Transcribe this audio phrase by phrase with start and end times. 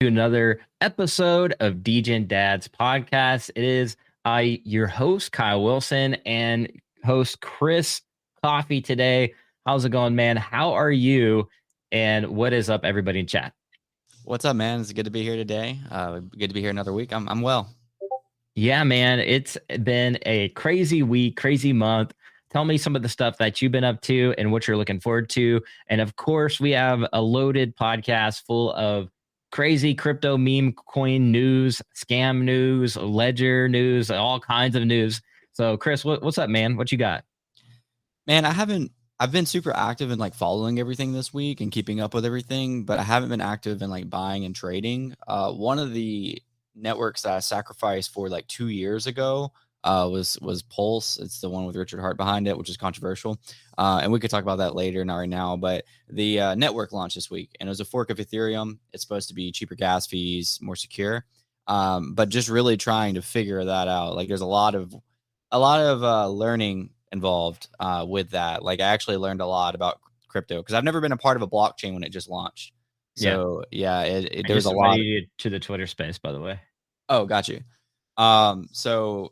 [0.00, 3.48] to another episode of DGen Dads podcast.
[3.54, 6.70] It is I, your host, Kyle Wilson, and
[7.02, 8.02] host Chris
[8.44, 9.32] Coffee today.
[9.64, 10.36] How's it going, man?
[10.36, 11.48] How are you?
[11.92, 13.54] And what is up, everybody in chat?
[14.24, 14.82] What's up, man?
[14.82, 15.80] It's good to be here today.
[15.90, 17.14] Uh, good to be here another week.
[17.14, 17.74] I'm, I'm well.
[18.54, 19.18] Yeah, man.
[19.20, 22.12] It's been a crazy week, crazy month.
[22.50, 25.00] Tell me some of the stuff that you've been up to and what you're looking
[25.00, 25.62] forward to.
[25.88, 29.08] And of course, we have a loaded podcast full of
[29.50, 35.20] crazy crypto meme coin news, scam news, ledger news, all kinds of news.
[35.52, 36.76] So, Chris, what, what's up, man?
[36.76, 37.24] What you got?
[38.26, 38.92] Man, I haven't.
[39.18, 42.84] I've been super active in like following everything this week and keeping up with everything,
[42.84, 45.14] but I haven't been active in like buying and trading.
[45.26, 46.42] Uh, one of the
[46.74, 49.52] networks that I sacrificed for like two years ago
[49.86, 51.18] uh, was was Pulse.
[51.18, 53.40] It's the one with Richard Heart behind it, which is controversial,
[53.78, 55.56] uh, and we could talk about that later, not right now.
[55.56, 58.78] But the uh, network launched this week, and it was a fork of Ethereum.
[58.92, 61.24] It's supposed to be cheaper gas fees, more secure,
[61.68, 64.16] um, but just really trying to figure that out.
[64.16, 64.92] Like, there's a lot of
[65.52, 68.64] a lot of uh, learning involved uh, with that.
[68.64, 71.42] Like, I actually learned a lot about crypto because I've never been a part of
[71.42, 72.72] a blockchain when it just launched.
[73.14, 74.98] So yeah, yeah it, it, there's a lot
[75.38, 76.60] to the Twitter space, by the way.
[77.08, 77.60] Oh, got you.
[78.16, 79.30] Um, so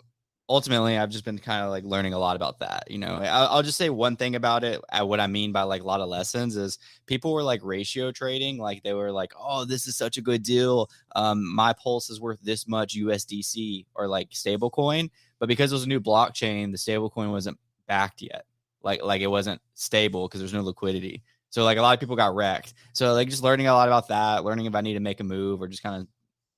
[0.49, 3.15] ultimately i've just been kind of like learning a lot about that you know?
[3.15, 5.87] I'll, I'll, just say one thing about it uh, what i mean by like a
[5.87, 9.87] lot of lessons is people were like ratio trading like they were like oh this
[9.87, 10.91] is such a good deal.
[11.17, 15.77] Um my pulse is worth this much usdc or like stable coin but because it
[15.77, 18.45] was a new blockchain the stable coin wasn't backed yet.
[18.83, 21.23] Like like it wasn't stable because there's no liquidity.
[21.51, 22.75] So like a lot of people got wrecked.
[22.93, 25.25] So like just learning a lot about that learning if i need to make a
[25.25, 26.09] move or just kind of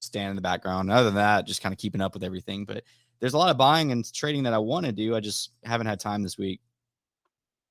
[0.00, 0.91] stand in the background.
[0.91, 2.65] Other than that just kind of keeping up with everything.
[2.65, 2.84] But
[3.20, 5.14] there's a lot of buying and trading that I want to do.
[5.14, 6.61] I just haven't had time this week.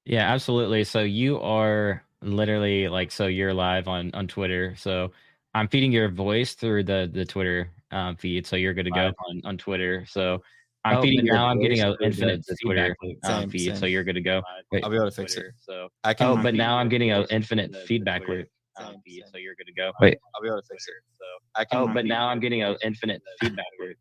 [0.05, 0.83] Yeah, absolutely.
[0.83, 4.75] So you are literally like so you're live on on Twitter.
[4.77, 5.11] So
[5.53, 8.45] I'm feeding your voice through the the Twitter um, feed.
[8.45, 10.05] So you're good to go on on Twitter.
[10.07, 10.41] So
[10.83, 11.47] I'm oh, feeding now.
[11.47, 13.69] I'm getting an infinite Twitter um, feed.
[13.69, 13.75] Same.
[13.75, 14.43] So you're good to go.
[14.71, 15.55] Wait, I'll be able to fix Twitter, it.
[15.59, 16.27] So I can.
[16.27, 18.47] Oh, but now I'm getting an infinite feedback loop.
[18.77, 19.91] Um, feed, so you're good to go.
[20.01, 20.93] Wait, I'll be able to fix it.
[21.17, 21.23] So
[21.55, 21.79] I can.
[21.79, 23.97] Oh, but now I'm getting an infinite feedback loop.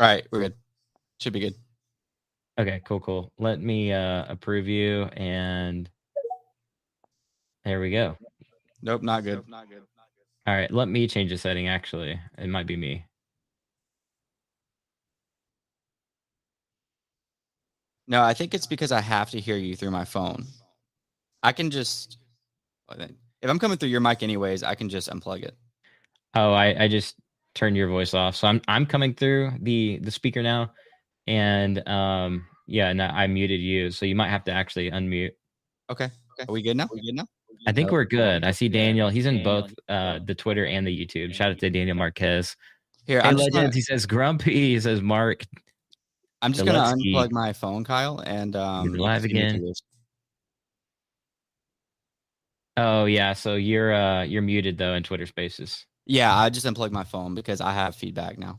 [0.00, 0.54] All right, we're good.
[1.20, 1.54] Should be good.
[2.58, 3.32] Okay, cool, cool.
[3.38, 5.90] Let me uh approve you and
[7.64, 8.16] there we go.
[8.80, 9.36] Nope, not good.
[9.36, 9.82] Nope, not good.
[10.46, 12.18] All right, let me change the setting actually.
[12.38, 13.04] It might be me.
[18.08, 20.46] No, I think it's because I have to hear you through my phone.
[21.42, 22.16] I can just
[22.98, 25.54] if I'm coming through your mic anyways, I can just unplug it.
[26.34, 27.16] Oh, I I just
[27.54, 28.36] turned your voice off.
[28.36, 30.72] So I'm I'm coming through the the speaker now.
[31.26, 35.30] And um yeah and i muted you so you might have to actually unmute.
[35.90, 36.48] Okay okay.
[36.48, 36.84] Are we good now?
[36.84, 37.26] Are we good now?
[37.66, 38.44] I think we're good.
[38.44, 39.08] I see daniel.
[39.08, 41.34] He's in both uh the twitter and the youtube.
[41.34, 42.56] Shout out to daniel marquez.
[43.06, 43.54] Here hey, legends.
[43.54, 44.54] gonna, he says grumpy.
[44.54, 45.44] He says mark
[46.42, 49.74] i'm just gonna unplug my phone kyle and um you're live again.
[52.78, 53.34] oh yeah.
[53.34, 57.34] So you're uh you're muted though in twitter spaces yeah i just unplugged my phone
[57.34, 58.58] because i have feedback now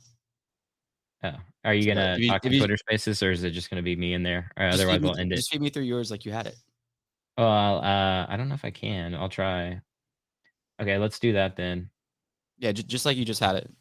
[1.24, 3.96] Oh, are you gonna you, talk to Twitter Spaces, or is it just gonna be
[3.96, 4.52] me in there?
[4.58, 5.36] Or otherwise, we'll end it.
[5.36, 6.56] Just feed me through yours like you had it.
[7.38, 9.14] Well, uh, I don't know if I can.
[9.14, 9.82] I'll try.
[10.82, 11.92] Okay, let's do that then.
[12.58, 13.72] Yeah, j- just like you just had it.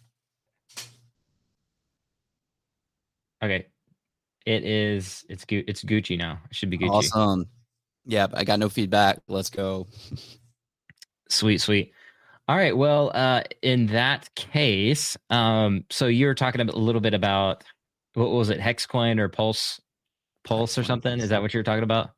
[3.42, 3.66] Okay,
[4.44, 5.24] it is.
[5.30, 6.40] It's Gu- it's Gucci now.
[6.50, 6.90] It should be Gucci.
[6.90, 7.46] Awesome.
[8.04, 9.20] Yeah, I got no feedback.
[9.28, 9.86] Let's go.
[11.30, 11.92] sweet, sweet.
[12.50, 12.76] All right.
[12.76, 17.62] Well, uh, in that case, um, so you were talking a little bit about
[18.14, 19.80] what was it, Hexcoin or Pulse,
[20.42, 21.20] Pulse or something?
[21.20, 22.10] Is that what you're talking about?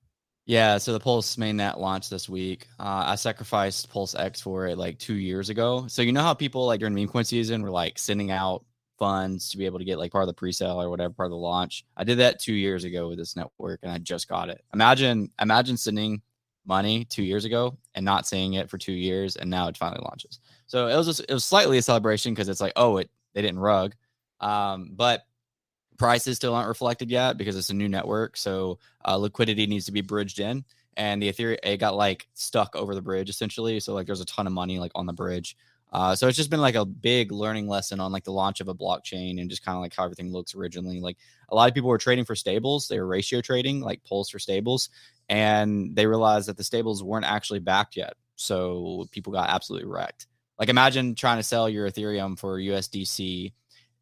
[0.46, 0.78] Yeah.
[0.78, 2.66] So the Pulse mainnet launched this week.
[2.80, 5.84] Uh, I sacrificed Pulse X for it like two years ago.
[5.86, 8.64] So you know how people like during meme coin season were like sending out
[8.98, 11.32] funds to be able to get like part of the pre-sale or whatever part of
[11.32, 11.84] the launch.
[11.94, 14.64] I did that two years ago with this network, and I just got it.
[14.72, 16.22] Imagine, imagine sending
[16.64, 20.02] money two years ago and not seeing it for two years, and now it finally
[20.04, 20.38] launches.
[20.66, 23.42] So it was just, it was slightly a celebration because it's like, oh, it they
[23.42, 23.94] didn't rug,
[24.40, 25.22] um, but
[25.98, 28.36] prices still aren't reflected yet because it's a new network.
[28.36, 30.64] So uh, liquidity needs to be bridged in,
[30.96, 33.80] and the Ethereum it got like stuck over the bridge essentially.
[33.80, 35.56] So like there's a ton of money like on the bridge.
[35.92, 38.68] Uh, so it's just been like a big learning lesson on like the launch of
[38.68, 41.00] a blockchain and just kind of like how everything looks originally.
[41.00, 41.18] Like
[41.50, 44.38] a lot of people were trading for stables, they were ratio trading, like Pulse for
[44.38, 44.88] stables,
[45.28, 48.14] and they realized that the stables weren't actually backed yet.
[48.36, 50.26] So people got absolutely wrecked.
[50.58, 53.52] Like imagine trying to sell your Ethereum for USDC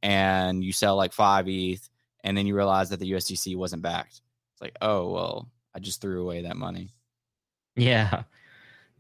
[0.03, 1.89] and you sell like five ETH
[2.23, 4.21] and then you realize that the USDC wasn't backed.
[4.53, 6.91] It's like, oh well, I just threw away that money.
[7.75, 8.25] Yeah.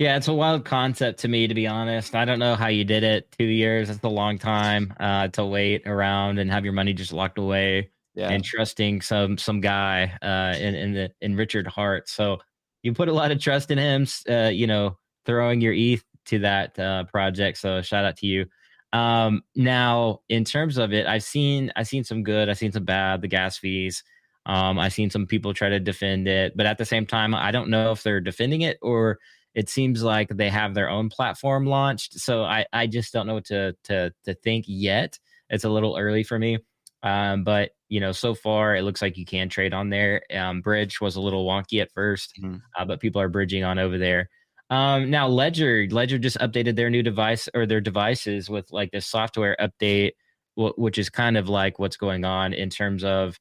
[0.01, 2.15] Yeah, it's a wild concept to me, to be honest.
[2.15, 3.31] I don't know how you did it.
[3.39, 7.13] Two years, that's a long time uh, to wait around and have your money just
[7.13, 8.31] locked away Yeah.
[8.31, 12.09] and trusting some some guy uh, in in the in Richard Heart.
[12.09, 12.39] So
[12.83, 14.07] you put a lot of trust in him.
[14.27, 17.59] Uh, you know, throwing your ETH to that uh, project.
[17.59, 18.47] So shout out to you.
[18.95, 22.87] Um, now, in terms of it, I've seen I've seen some good, I've seen some
[22.87, 23.21] bad.
[23.21, 24.03] The gas fees.
[24.47, 27.51] Um, I've seen some people try to defend it, but at the same time, I
[27.51, 29.19] don't know if they're defending it or
[29.55, 32.15] it seems like they have their own platform launched.
[32.21, 35.19] So I I just don't know what to to to think yet.
[35.49, 36.59] It's a little early for me.
[37.03, 40.23] Um, but you know, so far it looks like you can trade on there.
[40.35, 42.61] Um, Bridge was a little wonky at 1st Mhm.
[42.79, 44.29] uh, but people are bridging on over there.
[44.71, 49.07] Um, now Ledger, Ledger just updated their new device or their devices with like this
[49.07, 50.13] software update,
[50.55, 53.37] wh- which is kind of like what's going on in terms of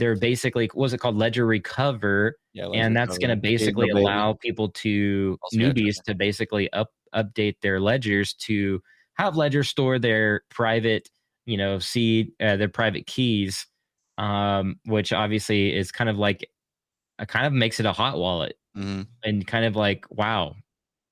[0.00, 1.16] they're basically what was it called?
[1.16, 2.66] Ledger Recover, Yeah.
[2.74, 7.80] and that's going to basically allow people to Also newbies to basically up update their
[7.80, 8.80] ledgers to
[9.14, 11.08] have ledger store their private
[11.46, 13.66] you know seed uh, their private keys
[14.18, 16.48] um which obviously is kind of like
[17.18, 19.06] uh, kind of makes it a hot wallet Mhm.
[19.24, 20.54] and kind of like wow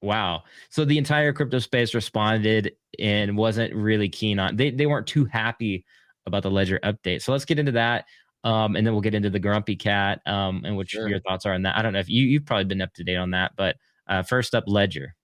[0.01, 0.45] wow.
[0.71, 5.25] So the entire crypto space responded and wasn't really keen on they, they weren't too
[5.25, 5.85] happy
[6.27, 7.23] about the ledger update.
[7.23, 8.05] So let's get into that
[8.45, 11.09] um, and then we'll get into the grumpy cat um, and what Sure.
[11.09, 13.05] your thoughts are on that i don't know if you you've probably been up to
[13.05, 13.77] date on that but
[14.09, 15.15] uh, first up ledger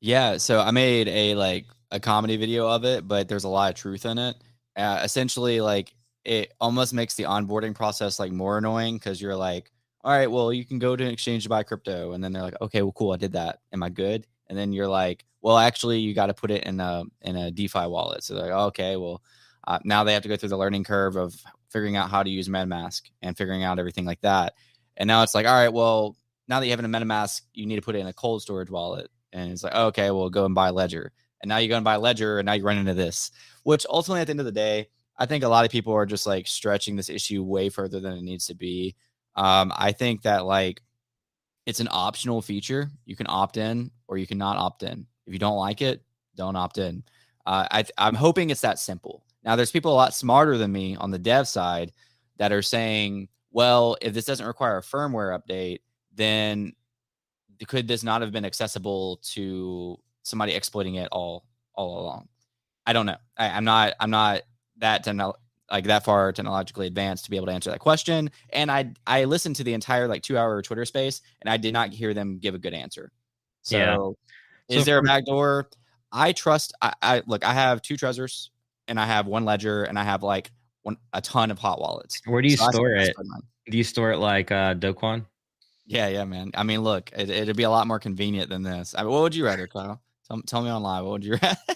[0.00, 3.70] Yeah, so I made a like a comedy video of it, but there's a lot
[3.70, 4.36] of truth in it.
[4.76, 9.70] Uh, essentially, like it almost makes the onboarding process like more annoying because you're like,
[10.02, 12.42] all right, well, you can go to an exchange to buy crypto, and then they're
[12.42, 13.60] like, okay, well, cool, I did that.
[13.72, 14.26] Am I good?
[14.48, 17.50] And then you're like, well, actually, you got to put it in a in a
[17.50, 18.24] DeFi wallet.
[18.24, 19.22] So they're like, okay, well,
[19.66, 21.34] uh, now they have to go through the learning curve of
[21.74, 24.54] figuring out how to use MetaMask and figuring out everything like that.
[24.96, 26.16] And now it's like, all right, well,
[26.46, 28.70] now that you have in MetaMask, you need to put it in a cold storage
[28.70, 29.10] wallet.
[29.32, 31.10] And it's like, okay, well, go and buy Ledger.
[31.42, 33.32] And now you go and buy Ledger, and now you run into this,
[33.64, 34.86] which ultimately, at the end of the day,
[35.18, 38.14] I think a lot of people are just like stretching this issue way further than
[38.14, 38.94] it needs to be.
[39.34, 40.80] Um, I think that like
[41.66, 42.90] it's an optional feature.
[43.04, 45.06] You can opt in or you cannot opt in.
[45.26, 46.02] If you don't like it,
[46.36, 47.02] don't opt in.
[47.46, 49.24] Uh, I, I'm hoping it's that simple.
[49.44, 51.92] Now, there's people a lot smarter than me on the dev side
[52.38, 55.80] that are saying, well, if this doesn't require a firmware update,
[56.12, 56.72] then
[57.66, 61.44] could this not have been accessible to somebody exploiting it all
[61.74, 62.28] all along?
[62.86, 63.16] I don't know.
[63.38, 63.94] I, I'm not.
[64.00, 64.42] I'm not
[64.78, 65.34] that techno-
[65.70, 68.30] like that far technologically advanced to be able to answer that question.
[68.50, 71.72] And I I listened to the entire like two hour Twitter space, and I did
[71.72, 73.12] not hear them give a good answer.
[73.62, 73.78] So,
[74.68, 74.76] Yeah.
[74.76, 75.70] is So there a backdoor?
[76.12, 76.74] I trust.
[76.82, 77.44] I, I look.
[77.44, 78.50] I have two Trezors,
[78.88, 80.50] and I have one Ledger, and I have like
[80.82, 82.20] one a ton of hot wallets.
[82.26, 83.16] where do you So store it
[83.70, 85.24] do you store it like uh Do Kwon
[85.86, 86.50] Yeah, yeah, man.
[86.54, 88.94] I mean, look, it, it'd be a lot more convenient than this.
[88.96, 90.02] I mean, what would you rather, Kyle?
[90.28, 91.04] Tell, tell me online.
[91.04, 91.56] What would you rather?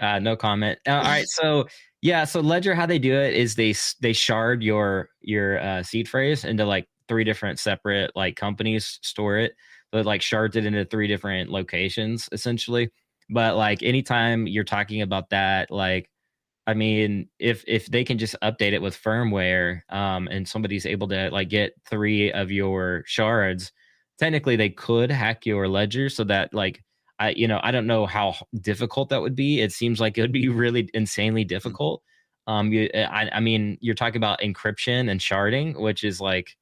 [0.00, 0.78] Uh, no comment.
[0.86, 1.66] Uh, all right, so
[2.02, 6.08] yeah, so Ledger, how they do it is they they shard your your uh, seed
[6.08, 9.54] phrase into like three different separate like companies store it.
[9.92, 12.90] So it like shards it into three different locations essentially.
[13.28, 16.08] But like anytime you're talking about that, like
[16.68, 21.08] I mean, if if they can just update it with firmware, um, and somebody's able
[21.08, 23.72] to like get three of your shards,
[24.18, 26.84] technically they could hack your ledger so that like
[27.18, 29.62] I you know I don't know how difficult that would be.
[29.62, 32.02] It seems like it would be really insanely difficult.
[32.46, 36.54] Um, you, I I mean, you're talking about encryption and sharding, which is like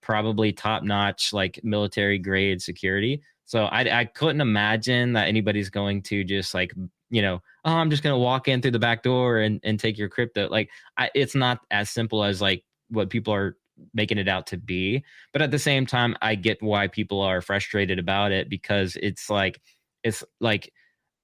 [0.00, 3.22] probably top notch, like military grade security.
[3.44, 6.72] So I I couldn't imagine that anybody's going to just like
[7.12, 9.96] you know oh I'm just gonna walk in through the back door and and take
[9.96, 10.48] your crypto.
[10.48, 13.56] Like I, it's not as simple as like what people are
[13.94, 15.04] making it out to be.
[15.32, 19.30] But at the same time, I get why people are frustrated about it because it's
[19.30, 19.60] like
[20.02, 20.72] it's like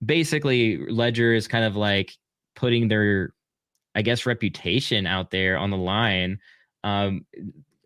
[0.04, 2.12] basically Ledger is kind of like
[2.54, 3.34] putting their
[3.94, 6.38] I guess reputation out there on the line.
[6.84, 7.26] Um,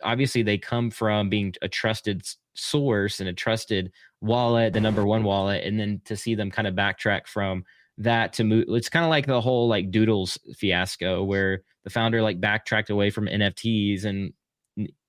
[0.03, 5.23] obviously, they come from being a trusted source and a trusted wallet, the number one
[5.23, 7.65] wallet, and then to see them kind of backtrack from
[7.99, 12.23] that to move, it's kind of like the whole like Doodles fiasco where the founder
[12.23, 14.33] like backtracked away from NFTs and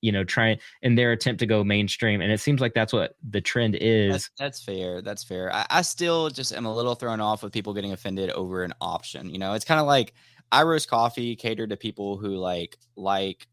[0.01, 3.15] you know trying in their attempt to go mainstream, and it seems like that's what
[3.27, 4.11] the trend is.
[4.11, 5.01] That's, that's fair.
[5.01, 5.53] That's fair.
[5.53, 8.73] I, I still just am a little thrown off with people getting offended over an
[8.81, 9.29] option.
[9.29, 10.13] You know, it's kind of like
[10.51, 13.47] I roast coffee catered to people who like like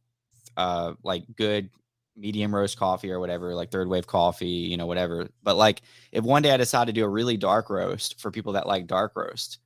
[0.56, 1.70] uh like good
[2.16, 5.28] medium roast coffee or whatever, like third wave coffee, you know, whatever.
[5.42, 8.52] But like if one day I decide to do a really dark roast for people
[8.54, 9.58] that like dark roast,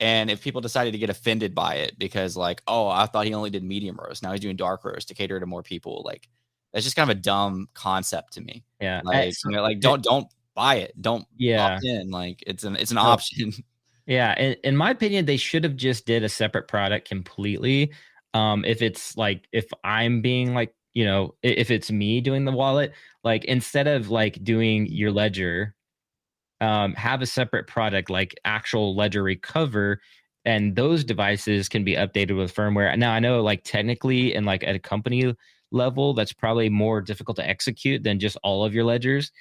[0.00, 3.34] and if people decided to get offended by it because like, oh, I thought he
[3.34, 6.28] only did medium roast, now he's doing dark roast to cater to more people, like
[6.72, 8.64] that's just kind of a dumb concept to me.
[8.80, 11.00] yeah, Like, you know, like don't don't buy it.
[11.00, 11.74] Don't Yeah.
[11.76, 12.10] opt in.
[12.10, 13.52] Like it's an it's an option.
[14.06, 17.90] Yeah, in, in my opinion, they should have just did a separate product completely.
[18.34, 22.52] Um, if it's like if I'm being like, you know, if it's me doing the
[22.52, 22.92] wallet,
[23.24, 25.74] like instead of like doing your ledger,
[26.60, 30.00] um, have a separate product like actual ledger recover,
[30.44, 32.96] and those devices can be updated with firmware.
[32.96, 35.34] Now I know like technically and like at a company
[35.72, 39.32] level, that's probably more difficult to execute than just all of your ledgers.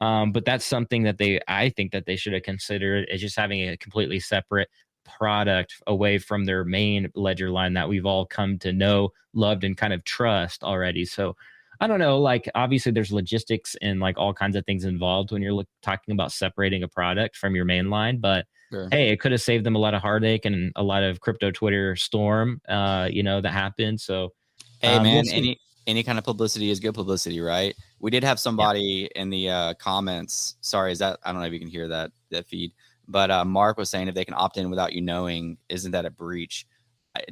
[0.00, 3.36] Um, but that's something that they, I think that they should have considered is just
[3.36, 4.68] having a completely separate
[5.04, 9.76] product away from their main ledger line that we've all come to know, loved, and
[9.76, 11.04] kind of trust already.
[11.04, 11.36] So
[11.80, 15.40] I don't know, like obviously there's logistics and like all kinds of things involved when
[15.42, 18.86] you're look, talking about separating a product from your main line, but Sure.
[18.92, 21.50] hey, it could have saved them a lot of heartache and a lot of crypto
[21.50, 24.00] Twitter storm, uh, you know, that happened.
[24.00, 24.32] So
[24.80, 27.74] Hey Um, we'll man, any any kind of publicity is good publicity, right?
[27.98, 30.56] We did have somebody in the uh, comments.
[30.60, 32.72] Sorry, is that I don't know if you can hear that that feed,
[33.10, 36.06] but uh, Mark was saying if they can opt in without you knowing, isn't that
[36.06, 36.66] a breach?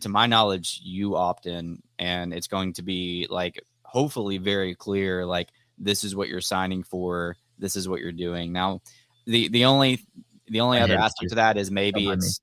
[0.00, 5.24] To my knowledge, you opt in, and it's going to be like hopefully very clear.
[5.24, 7.36] Like this is what you're signing for.
[7.58, 8.52] This is what you're doing.
[8.52, 8.82] Now,
[9.24, 10.00] the the only
[10.48, 12.26] the only My other aspect to that is maybe mind me.
[12.26, 12.40] it's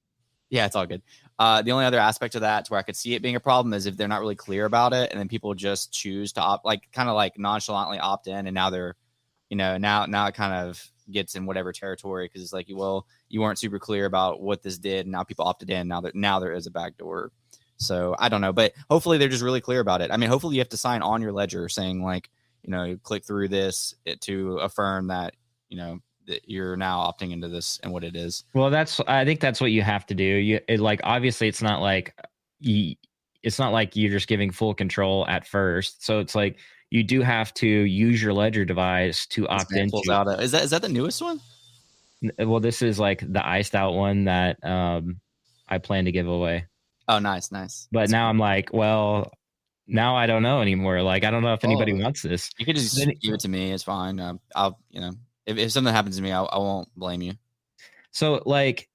[0.49, 1.01] yeah, it's all good.
[1.37, 3.41] Uh, the only other aspect of that, to where I could see it being a
[3.41, 6.41] problem, is if they're not really clear about it, and then people just choose to
[6.41, 8.95] opt, like kind of like nonchalantly opt in, and now they're,
[9.49, 10.81] you know, now now it kind of
[11.11, 14.77] gets in whatever territory because it's like, well, you weren't super clear about what this
[14.77, 15.87] did, and now people opted in.
[15.87, 17.31] Now that now there is a backdoor.
[17.77, 20.11] So I don't know, but hopefully they're just really clear about it.
[20.11, 22.29] I mean, hopefully you have to sign on your ledger saying like,
[22.63, 25.35] you know, you click through this to affirm that
[25.69, 28.43] you know that you're now opting into this and what it is.
[28.53, 30.23] Well, that's I think that's what you have to do.
[30.23, 32.15] You it, like obviously it's not like
[32.59, 32.95] you,
[33.43, 36.03] it's not like you're just giving full control at first.
[36.03, 36.57] So it's like
[36.95, 39.89] you do have to use your ledger device to opt in.
[39.93, 40.11] into.
[40.11, 41.39] out a- is that is that the newest one?
[42.39, 45.19] Well, this is like the iced out one that um
[45.67, 46.65] I plan to give away.
[47.07, 47.87] Oh, nice, nice.
[47.91, 48.29] But That's now cool.
[48.31, 49.31] I'm like, well,
[49.87, 51.01] now I don't know anymore.
[51.03, 52.01] Like I don't know if anybody Oh.
[52.03, 52.49] wants this.
[52.57, 53.71] you could just give it to me.
[53.71, 54.19] It's fine.
[54.19, 55.11] Um, I'll, you know,
[55.45, 57.33] if, if something happens to me, I'll, I won't blame you.
[58.11, 58.87] So like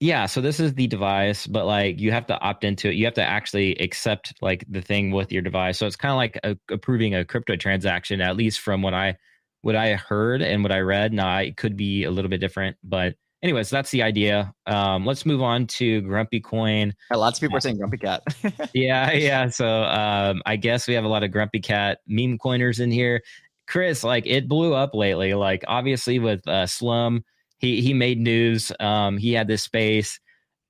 [0.00, 2.94] yeah, so this is the device, but like you have to opt into it.
[2.94, 5.78] You have to actually accept like the thing with your device.
[5.78, 9.16] So it's kind of like a, approving a crypto transaction, at least from what I
[9.62, 11.12] what I heard and what I read.
[11.12, 14.52] Now it could be a little bit different, but anyways, that's the idea.
[14.66, 16.94] Um, let's move on to Grumpy Coin.
[17.10, 18.22] Yeah, lots of people are saying Grumpy Cat.
[18.74, 19.48] Yeah, yeah.
[19.50, 23.22] So um, I guess we have a lot of Grumpy Cat meme coiners in here.
[23.68, 25.34] Chris, like it blew up lately.
[25.34, 27.24] Like obviously with uh, Slum,
[27.64, 28.70] he he made news.
[28.78, 30.20] Um, he had this space.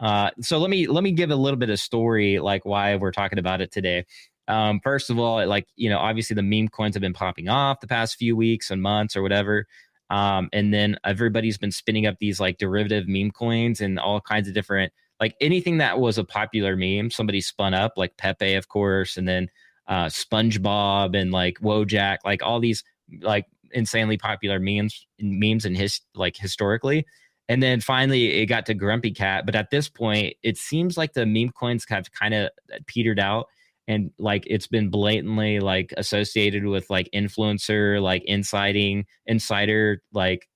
[0.01, 3.13] Uh, so let me let me give a little bit of story, like why we're
[3.13, 4.05] talking about it today.
[4.47, 7.81] Um, first of all, like you know, obviously the meme coins have been popping off
[7.81, 9.67] the past few weeks and months or whatever.
[10.11, 14.49] Um, and then everybody's been spinning up these like derivative meme coins and all kinds
[14.49, 18.69] of different like anything that was a popular meme, somebody spun up, like Pepe, of
[18.69, 19.49] course, and then
[19.87, 22.83] uh, SpongeBob and like Wojak, like all these
[23.21, 27.07] like insanely popular memes, memes in his like historically.
[27.49, 29.45] And then finally, it got to Grumpy Cat.
[29.45, 32.51] But at this point, it seems like the meme coins have kind of
[32.87, 33.49] petered out,
[33.87, 40.49] and like it's been blatantly like associated with like influencer, like inciting, insider, like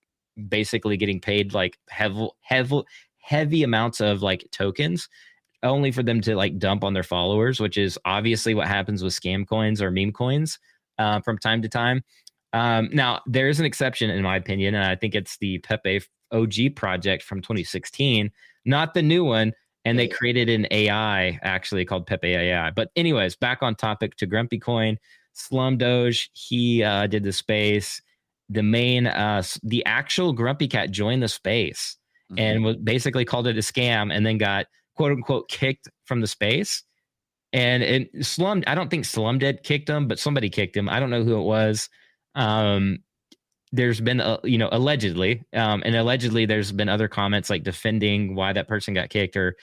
[0.48, 2.82] basically getting paid like heavy, heavy,
[3.18, 5.08] heavy amounts of like tokens
[5.62, 9.12] only for them to like dump on their followers, which is obviously what happens with
[9.12, 10.58] scam coins or meme coins
[10.98, 12.02] uh, from time to time.
[12.52, 16.00] Um, now, there is an exception, in my opinion, and I think it's the Pepe
[16.32, 18.30] OG project from 2016,
[18.64, 19.52] not the new one.
[19.84, 22.70] And they created an AI actually called Pepe AI.
[22.72, 24.98] But, anyways, back on topic to Grumpy Coin,
[25.32, 28.02] Slum Doge, he uh, did the space.
[28.50, 31.96] The main, uh, the actual Grumpy Cat joined the space
[32.30, 32.40] Mhm.
[32.40, 36.26] and was basically called it a scam and then got quote unquote kicked from the
[36.26, 36.82] space.
[37.54, 40.88] And it Slum, I don't think Slum did kicked him, but somebody kicked him.
[40.90, 41.88] I don't know who it was.
[42.34, 42.98] Um,
[43.72, 48.34] there's been, a, you know, allegedly, um, and allegedly there's been other comments like defending
[48.34, 49.56] why that person got kicked or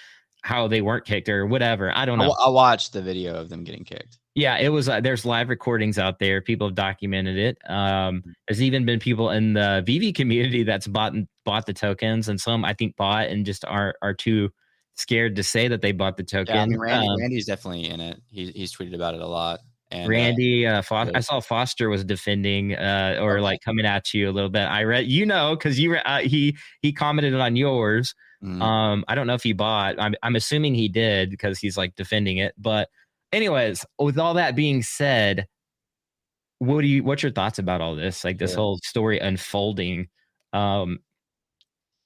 [0.43, 1.91] how they weren't kicked or whatever.
[1.95, 2.29] I don't know.
[2.29, 4.19] wa- I watched the video of them getting kicked.
[4.35, 4.89] Yeah, it was.
[4.89, 6.41] Uh, there's live recordings out there.
[6.41, 7.57] People have documented it.
[7.67, 12.27] Um, there's even been people in the VV community that's bought and bought the tokens,
[12.27, 14.49] and some I think bought and just are are too
[14.95, 16.53] scared to say that they bought the token.
[16.53, 18.21] Yeah, I mean, Randy, Um, Randy's definitely in it.
[18.29, 19.61] He, he's tweeted about it a lot.
[19.91, 20.81] And uh, Randy, uh.
[20.91, 23.41] I saw Foster was defending uh, or Okay.
[23.41, 24.63] like coming at you a little bit.
[24.63, 28.13] I read, you know, because you re- uh, he he commented on yours.
[28.43, 28.61] mhm.
[28.61, 29.95] Um, I don't know if he bought.
[29.99, 32.53] I'm I'm assuming he did because he's like defending it.
[32.57, 32.89] But
[33.31, 35.47] anyways, with all that being said,
[36.59, 38.23] what do you what's your thoughts about all this?
[38.23, 38.57] Like this yeah.
[38.57, 40.07] whole story unfolding.
[40.53, 40.99] Um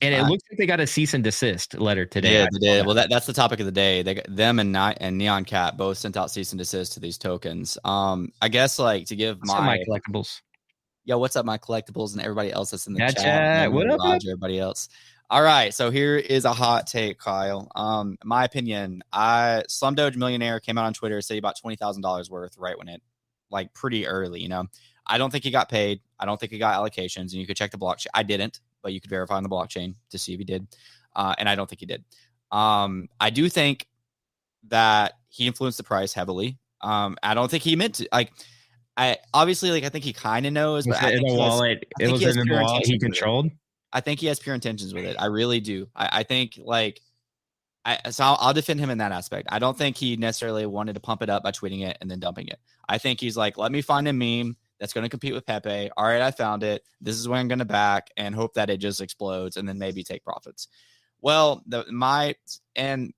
[0.02, 2.34] and it uh, looks like they got a cease and desist letter today.
[2.34, 2.86] Yeah, they did.
[2.86, 4.02] Well, that, that's the topic of the day.
[4.02, 7.18] They got them and and Nyan Cat both sent out cease and desist to these
[7.18, 7.78] tokens.
[7.84, 10.42] Um, I guess like to give my, my collectibles.
[11.06, 13.18] Yo, what's up, my collectibles and everybody else that's in the chat?
[13.18, 13.72] chat.
[13.72, 14.90] What up, Roger, everybody else.
[15.32, 17.70] All right, so here is a hot take, Kyle.
[17.76, 22.02] Um, my opinion, I Slum Doge Millionaire came out on Twitter say about twenty thousand
[22.02, 23.02] dollars worth right when it,
[23.52, 24.42] like pretty early.
[24.42, 24.66] You know,
[25.06, 26.00] I don't think he got paid.
[26.20, 28.08] I don't think he got allocations, and you could check the blockchain.
[28.14, 30.68] I didn't, but you could verify on the blockchain to see if he did,
[31.16, 32.04] uh, and I don't think he did.
[32.52, 33.88] Um, I do think
[34.68, 36.58] that he influenced the price heavily.
[36.82, 38.32] Um, I don't think he meant to like.
[38.98, 42.22] I obviously like I think he kind of knows, but in a wallet, it was
[42.24, 43.50] in a wallet he controlled.
[43.92, 45.16] I think he has pure intentions with it.
[45.18, 45.88] I really do.
[45.96, 47.02] I, I think like
[47.86, 49.48] I so I'll, I'll, defend him in that aspect.
[49.52, 52.20] I don't think he necessarily wanted to pump it up by tweeting it and then
[52.20, 52.60] dumping it.
[52.88, 55.90] I think he's like, let me find a meme that's going to compete with Pepe.
[55.98, 56.84] All right, I found it.
[57.02, 59.78] This is what I'm going to back and hope that it just explodes and then
[59.78, 60.68] maybe take profits.
[61.22, 62.36] Well, the my
[62.76, 63.14] and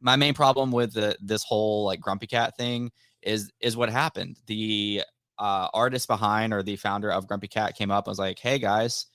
[0.00, 2.90] my main problem with the this whole like Grumpy Cat thing
[3.22, 4.38] is is what happened.
[4.46, 5.02] The
[5.38, 8.58] uh, artist behind or the founder of Grumpy Cat came up and was like, "Hey
[8.58, 9.06] guys,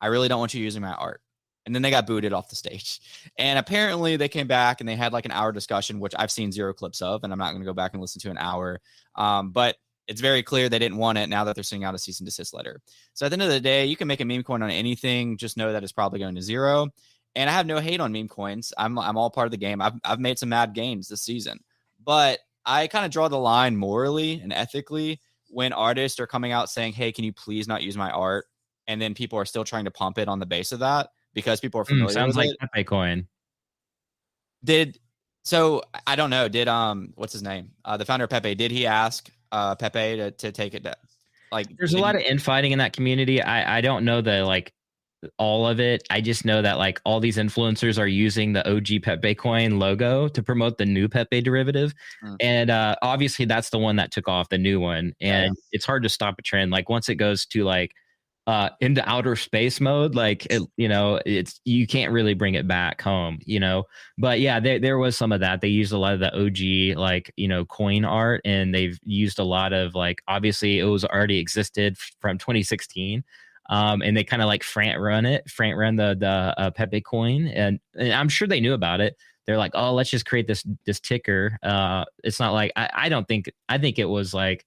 [0.00, 1.20] I really don't want you using my art.
[1.66, 3.00] And then they got booted off the stage.
[3.38, 6.52] And apparently they came back and they had like an hour discussion, which I've seen
[6.52, 8.80] zero clips of, and I'm not going to go back and listen to an hour.
[9.14, 9.76] Um, but
[10.10, 12.26] it's very clear they didn't want it now that they're sending out a cease and
[12.26, 12.80] desist letter.
[13.14, 15.36] So at the end of the day, you can make a meme coin on anything.
[15.36, 16.88] Just know that it's probably going to zero.
[17.36, 18.72] And I have no hate on meme coins.
[18.76, 19.80] I'm I'm all part of the game.
[19.80, 21.60] I've I've made some mad gains this season,
[22.04, 26.68] but I kind of draw the line morally and ethically when artists are coming out
[26.68, 28.46] saying, "Hey, can you please not use my art?"
[28.90, 31.60] and then people are still trying to pump it on the base of that because
[31.60, 32.10] people are hmm, familiar.
[32.10, 32.58] Mm, sounds like it.
[32.58, 33.28] Pepe coin.
[34.64, 34.98] Did
[35.44, 35.82] so?
[36.08, 36.48] I don't know.
[36.48, 37.70] Did um, what's his name?
[37.84, 38.56] Uh, the founder of Pepe.
[38.56, 40.84] Did he ask uh Pepe to to take it?
[40.84, 40.94] To,
[41.52, 43.42] like, there's a lot of infighting in that community.
[43.42, 44.72] I I don't know the like
[45.38, 46.02] all of it.
[46.10, 50.28] I just know that like all these influencers are using the OG Pepe coin logo
[50.28, 51.94] to promote the new Pepe derivative.
[52.24, 52.36] Mm.
[52.40, 55.14] And uh, obviously that's the one that took off, the new one.
[55.20, 55.62] And yeah.
[55.72, 56.70] it's hard to stop a trend.
[56.70, 57.92] Like once it goes to like
[58.50, 62.66] uh, into outer space mode, like it, you know, it's you can't really bring it
[62.66, 63.84] back home, you know.
[64.18, 65.60] But yeah, there there was some of that.
[65.60, 69.38] They used a lot of the OG like you know coin art, and they've used
[69.38, 73.22] a lot of like obviously it was already existed from 2016.
[73.68, 76.26] Um, and they kind of like front run it, front run the the
[76.60, 79.14] uh, Pepe coin, and, and I'm sure they knew about it.
[79.46, 81.56] They're like, oh, let's just create this this ticker.
[81.62, 84.66] Uh, it's not like I, I don't think I think it was like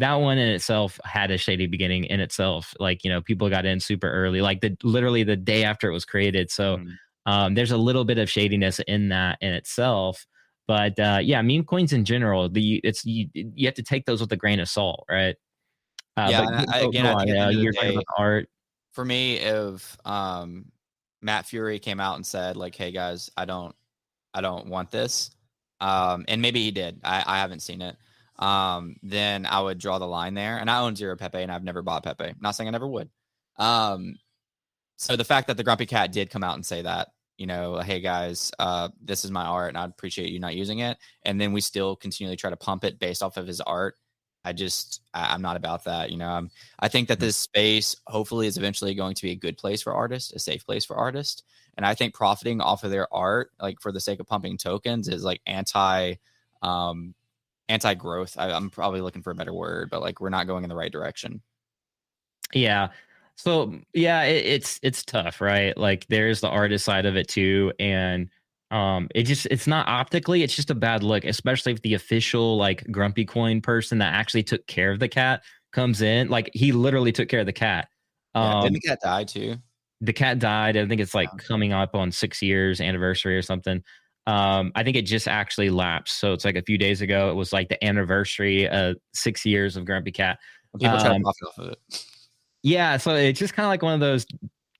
[0.00, 2.74] that one in itself had a shady beginning in itself.
[2.80, 5.92] Like, you know, people got in super early, like the literally the day after it
[5.92, 6.50] was created.
[6.50, 6.92] So mm.
[7.26, 10.26] um, there's a little bit of shadiness in that in itself.
[10.66, 14.22] But uh, yeah, meme coins in general, the it's you, you have to take those
[14.22, 15.36] with a grain of salt, right?
[16.16, 18.48] Uh, yeah, I, again, on, you're talking art.
[18.92, 20.66] For me, if um,
[21.20, 23.74] Matt Furie came out and said like, "Hey guys, I don't,
[24.32, 25.30] I don't want this,"
[25.80, 27.00] um, and maybe he did.
[27.04, 27.96] I, I haven't seen it
[28.40, 30.56] um, then I would draw the line there.
[30.58, 32.34] And I own zero Pepe and I've never bought Pepe.
[32.40, 33.10] Not saying I never would.
[33.58, 34.16] Um,
[34.96, 37.78] so the fact that the Grumpy Cat did come out and say that, you know,
[37.78, 40.96] hey guys, uh, this is my art and I'd appreciate you not using it.
[41.22, 43.96] And then we still continually try to pump it based off of his art.
[44.42, 46.10] I just, I, am not about that.
[46.10, 47.22] You know, I'm, I think that mm.
[47.22, 50.64] this space hopefully is eventually going to be a good place for artists, a safe
[50.64, 51.42] place for artists.
[51.76, 55.08] And I think profiting off of their art, like for the sake of pumping tokens,
[55.08, 56.14] is like anti
[56.62, 57.14] um,
[57.70, 58.36] anti-growth.
[58.36, 60.76] I, I'm probably looking for a better word, but like we're not going in the
[60.76, 61.40] right direction.
[62.52, 62.88] Yeah.
[63.36, 65.76] So yeah, it, it's it's tough, right?
[65.78, 68.28] Like there's the artist side of it too, and
[68.70, 72.58] um, it just it's not optically, it's just a bad look, especially if the official
[72.58, 76.28] like Grumpy Coin person that actually took care of the cat comes in.
[76.28, 77.88] Like he literally took care of the cat.
[78.34, 79.56] Um, yeah, didn't the cat die too?
[80.02, 80.76] The cat died.
[80.76, 81.44] I think it's like yeah.
[81.44, 83.82] coming up on six years anniversary or something.
[84.30, 86.20] Um, I think it just actually lapsed.
[86.20, 87.30] So it's like a few days ago.
[87.30, 90.38] It was like the anniversary of six years of Grumpy Cat.
[90.78, 92.04] People um, try to um, profit off of it.
[92.62, 94.24] Yeah, so it's just kind of like one of those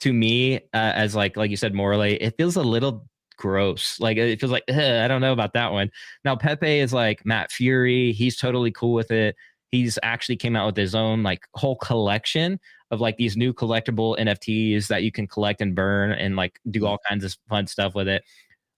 [0.01, 3.99] to me, uh, as like like you said, morally, it feels a little gross.
[3.99, 5.91] Like it feels like I don't know about that one.
[6.25, 8.13] Now Pepe is like Matt Furie.
[8.13, 9.35] He's totally cool with it.
[9.73, 12.61] He's actually came out with his own like whole collection
[12.93, 16.87] of like these new collectible NFTs that you can collect and burn and like do
[16.87, 18.23] all kinds of fun stuff with it.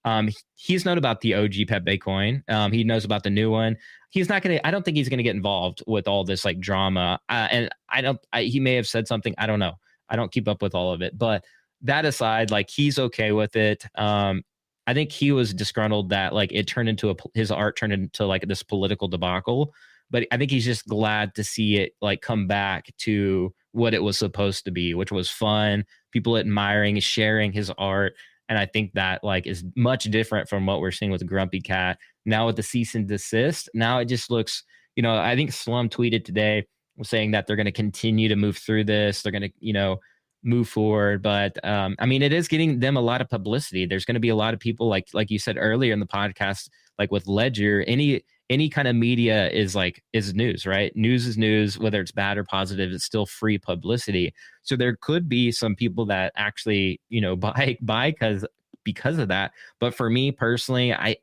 [0.05, 2.43] Um, he's known about the OG Pepe coin.
[2.49, 3.77] Um, he knows about the new one.
[4.11, 4.61] He's not gonna.
[4.65, 7.19] I don't think he's gonna get involved with all this like drama.
[7.29, 8.19] Uh, and I don't.
[8.33, 9.35] I, he may have said something.
[9.39, 9.75] I don't know.
[10.09, 11.17] I don't keep up with all of it.
[11.17, 11.45] But
[11.83, 13.85] that aside, like he's okay with it.
[13.97, 14.43] Um,
[14.87, 18.27] I think he was disgruntled that like it turned into a his art turned into
[18.27, 19.73] like this political debacle.
[20.11, 24.03] but I think he's just glad to see it like come back to what it
[24.03, 28.15] was supposed to be, which was fun, people admiring, sharing his art.
[28.53, 31.97] And I think that like is much different from what we're seeing with Grumpy Cat.
[32.27, 34.63] Now with the cease and desist, now it just looks,
[34.95, 36.67] you know, I think Slum tweeted today
[37.03, 39.23] saying that they're going to continue to move through this.
[39.23, 40.01] They're going to, you know,
[40.45, 41.23] move forward.
[41.23, 43.87] But um, I mean, it is getting them a lot of publicity.
[43.87, 46.07] There's going to be a lot of people like like you said earlier in the
[46.07, 47.83] podcast, like with Ledger.
[47.87, 50.95] Any any kind of media is like is news, right?
[50.95, 52.93] News is news, whether it's bad or positive.
[52.93, 54.35] It's still free publicity.
[54.63, 58.45] So there could be some people that actually you know buy buy because
[58.85, 59.53] because of that.
[59.81, 61.17] But for me personally, I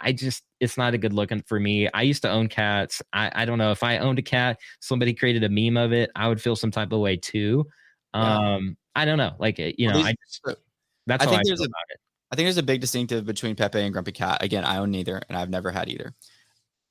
[0.00, 1.88] I just it's not a good looking for me.
[1.92, 3.02] I used to own cats.
[3.12, 6.10] I, I don't know if I owned a cat, somebody created a meme of it,
[6.14, 7.66] I would feel some type of way too.
[8.14, 9.32] Um, I don't know.
[9.38, 10.56] Like eh, you know, I just,
[11.06, 11.68] that's I think I there's a,
[12.30, 14.42] I think there's a big distinctive between Pepe and Grumpy Cat.
[14.42, 16.14] Again, I own neither, and I've never had either.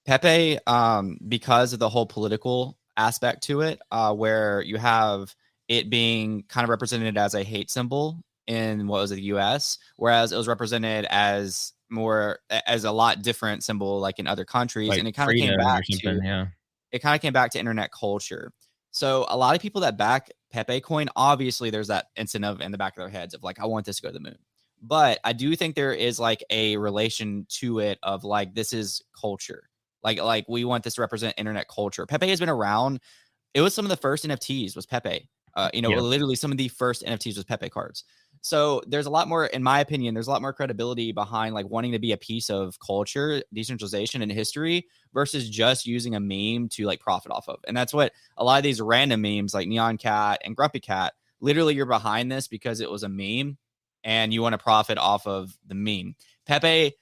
[0.05, 5.35] Pepe, um, because of the whole political aspect to it, uh, where you have
[5.67, 9.79] it being kind of represented as a hate symbol in what was it, the U.S.,
[9.97, 14.89] whereas it was represented as more as a lot different symbol like in other countries,
[14.89, 16.47] like and it kind of came back to yeah.
[16.91, 18.51] it kind of came back to internet culture.
[18.91, 22.77] So a lot of people that back Pepe coin, obviously there's that incentive in the
[22.77, 24.37] back of their heads of like, I want this to go to the moon.
[24.81, 29.01] But I do think there is like a relation to it of like this is
[29.19, 29.69] culture.
[30.05, 32.05] Like like we want this to represent internet culture.
[32.05, 33.01] Pepe has been around.
[33.53, 35.27] It was some of the first NFTs was Pepe.
[35.55, 35.99] Uh, you know, yeah.
[35.99, 38.03] literally some of the first NFTs was Pepe cards.
[38.41, 41.67] So there's a lot more, in my opinion, there's a lot more credibility behind like
[41.67, 46.69] wanting to be a piece of culture, decentralization, and history versus just using a meme
[46.69, 47.59] to like profit off of.
[47.67, 51.13] And that's what a lot of these random memes like Nyan Cat and Grumpy Cat,
[51.39, 53.57] literally you're behind this because it was a meme
[54.03, 56.15] and you want to profit off of the meme.
[56.45, 56.93] Pepe,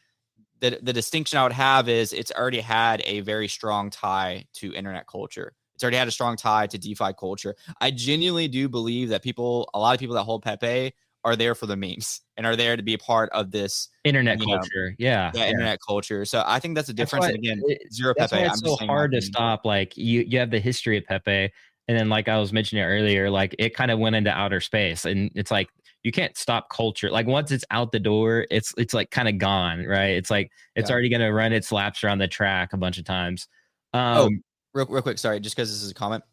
[0.64, 4.74] the, the distinction I would have is it's already had a very strong tie to
[4.74, 5.52] internet culture.
[5.76, 7.54] It's already had a strong tie to DeFi culture.
[7.82, 10.94] I genuinely do believe that people, a lot of people that hold Pepe
[11.26, 14.40] are there for the memes and are there to be a part of this internet
[14.40, 14.92] culture.
[14.92, 16.24] Know, yeah, yeah, internet culture.
[16.24, 17.26] So I think that's a difference.
[17.26, 18.44] That's again, zero that's Pepe.
[18.44, 19.66] Why it's I'm so hard to stop.
[19.66, 21.52] Like you, you have the history of Pepe,
[21.90, 25.04] and then like I was mentioning earlier, like it kind of went into outer space,
[25.04, 25.70] and it's like
[26.04, 27.10] you can't stop culture.
[27.10, 30.12] Like once it's out the door, it's it's like kind of gone, right?
[30.12, 30.94] It's like it's yeah.
[30.94, 33.48] already gonna run its laps around the track a bunch of times.
[33.94, 34.30] Oh, um, oh,
[34.74, 36.24] real real quick, sorry, just because this is a comment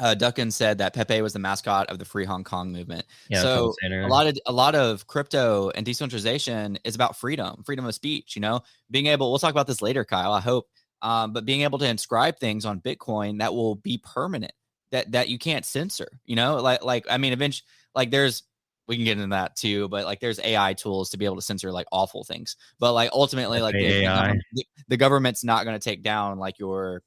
[0.00, 3.04] uh, Duckin said that Pepe was the mascot of the Free Hong Kong movement.
[3.28, 7.84] Yeah, so a lot of a lot of crypto and decentralization is about freedom, freedom
[7.84, 8.36] of speech.
[8.36, 9.30] You know, being able.
[9.30, 10.32] We'll talk about this later, Kyle.
[10.32, 10.68] I hope.
[11.00, 14.52] Um, but being able to inscribe things on Bitcoin that will be permanent,
[14.90, 16.20] that that you can't censor.
[16.24, 18.44] You know, like like I mean, eventually, like there's
[18.88, 21.42] we can get into that too, but like there's AI tools to be able to
[21.42, 22.56] censor like awful things.
[22.80, 24.06] But like ultimately, like the,
[24.54, 27.02] the, the government's not going to take down like your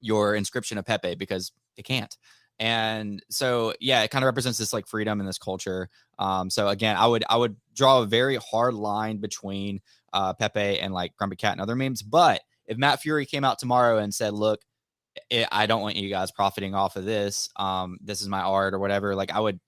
[0.00, 2.14] your inscription of Pepe because they can't.
[2.58, 5.88] And so yeah, it kind of represents this like freedom in this culture.
[6.18, 9.80] Um, so again, I would I would draw a very hard line between
[10.12, 12.02] uh, Pepe and like Grumpy Cat and other memes.
[12.02, 14.60] But if Matt Furie came out tomorrow and said, "Look,
[15.30, 17.48] it, I don't want you guys profiting off of this.
[17.56, 19.60] Um, this is my art or whatever," like I would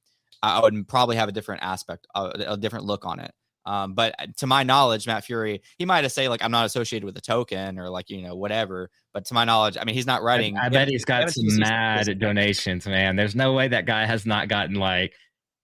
[0.46, 3.32] I would probably have a different aspect, a, a different look on it.
[3.66, 6.66] Um, but uh, to my knowledge, Matt Furie, he might have say like I'm not
[6.66, 8.90] associated with a token or like you know whatever.
[9.12, 10.56] But to my knowledge, I mean he's not writing.
[10.56, 13.16] I, I bet he's got some mad donations, man.
[13.16, 15.14] There's no way that guy has not gotten like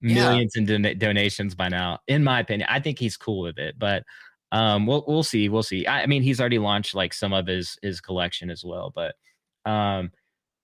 [0.01, 0.63] millions yeah.
[0.63, 2.01] in don- donations by now.
[2.09, 4.03] In my opinion, I think he's cool with it, but
[4.51, 5.87] um, we'll we'll see, we'll see.
[5.87, 9.15] I, I mean, he's already launched like some of his his collection as well, but
[9.65, 10.11] um,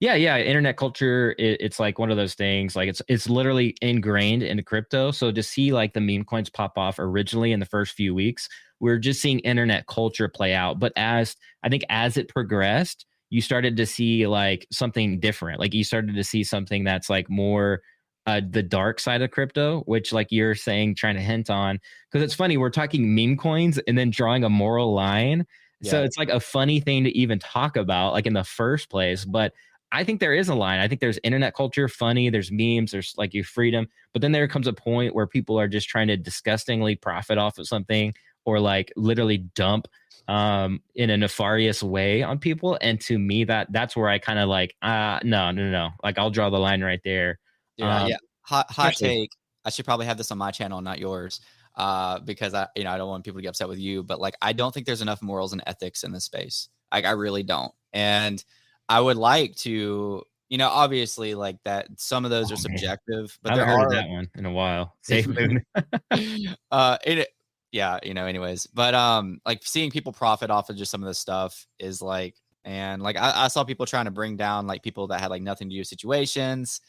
[0.00, 3.76] yeah yeah internet culture it, it's like one of those things like it's it's literally
[3.82, 7.66] ingrained into crypto so to see like the meme coins pop off originally in the
[7.66, 8.48] first few weeks
[8.80, 13.40] we're just seeing internet culture play out but as i think as it progressed you
[13.40, 17.80] started to see like something different like you started to see something that's like more
[18.28, 21.80] uh, the dark side of crypto, which like you're saying, trying to hint on,
[22.12, 25.46] because it's funny we're talking meme coins and then drawing a moral line.
[25.80, 25.92] Yeah.
[25.92, 29.24] So it's like a funny thing to even talk about, like in the first place.
[29.24, 29.54] But
[29.90, 30.80] I think there is a line.
[30.80, 33.88] I think there's internet culture, funny, there's memes, there's like your freedom.
[34.12, 37.58] But then there comes a point where people are just trying to disgustingly profit off
[37.58, 39.88] of something or like literally dump
[40.26, 42.76] um in a nefarious way on people.
[42.82, 45.90] And to me, that that's where I kind of like, uh no, no, no.
[46.04, 47.38] Like I'll draw the line right there.
[47.78, 48.16] Yeah, um, yeah.
[48.42, 49.30] Hot hot take.
[49.64, 51.40] I should probably have this on my channel, not yours.
[51.74, 54.20] Uh, because I, you know, I don't want people to get upset with you, but
[54.20, 56.68] like I don't think there's enough morals and ethics in this space.
[56.92, 57.72] Like I really don't.
[57.92, 58.44] And
[58.88, 61.88] I would like to, you know, obviously like that.
[61.96, 64.52] Some of those oh, are subjective, but I haven't heard are, that one in a
[64.52, 64.96] while.
[65.02, 65.64] Safe moon.
[66.70, 67.28] uh, it,
[67.72, 68.26] yeah, you know.
[68.26, 72.00] Anyways, but um, like seeing people profit off of just some of this stuff is
[72.00, 75.30] like, and like I, I saw people trying to bring down like people that had
[75.30, 76.80] like nothing to do with situations.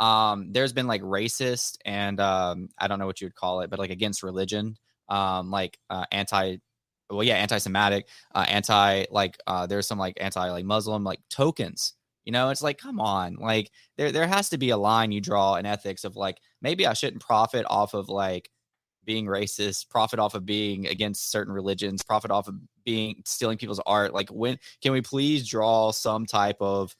[0.00, 3.70] Um, there's been like racist and um, I don't know what you would call it,
[3.70, 4.76] but like against religion,
[5.08, 6.58] um, like uh, anti
[7.10, 11.94] well yeah anti-semitic uh, anti like uh there's some like anti like muslim like tokens
[12.28, 12.50] you know?
[12.50, 15.64] It's like come on like there there has to be a line you draw in
[15.64, 18.50] ethics of like maybe i shouldn't profit off of like
[19.06, 23.80] being racist profit off of being against certain religions profit off of being stealing people's
[23.86, 26.94] art like when can we please draw some type of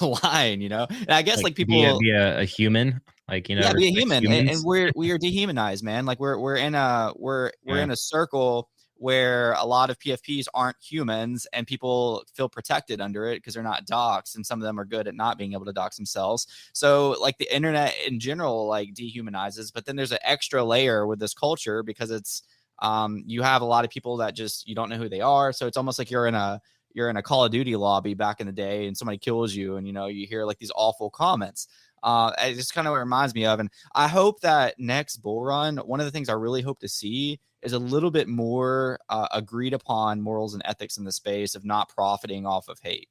[0.22, 0.86] line you know?
[0.90, 3.62] And i guess like, like people be a, be a, a, human like you know
[3.62, 6.74] yeah be a human and, and, we're we are dehumanized man like we're we're in
[6.74, 12.24] a we're we're in a circle where a lot of PFPs aren't humans and people
[12.34, 15.14] feel protected under it because they're not docs and some of them are good at
[15.14, 16.46] not being able to dox themselves.
[16.72, 21.18] So like the internet in general like dehumanizes, but then there's an extra layer with
[21.18, 22.42] this culture because it's
[22.80, 25.52] um you have a lot of people that just you don't know who they are.
[25.52, 26.60] So it's almost like you're in a
[26.94, 29.76] you're in a Call of Duty lobby back in the day and somebody kills you
[29.76, 31.68] and you know you hear like these awful comments.
[32.02, 35.42] Uh, it just kind of what reminds me of, and I hope that next bull
[35.42, 38.98] run, one of the things I really hope to see is a little bit more
[39.08, 43.08] uh, agreed upon morals and ethics in the space of not profiting off of hate.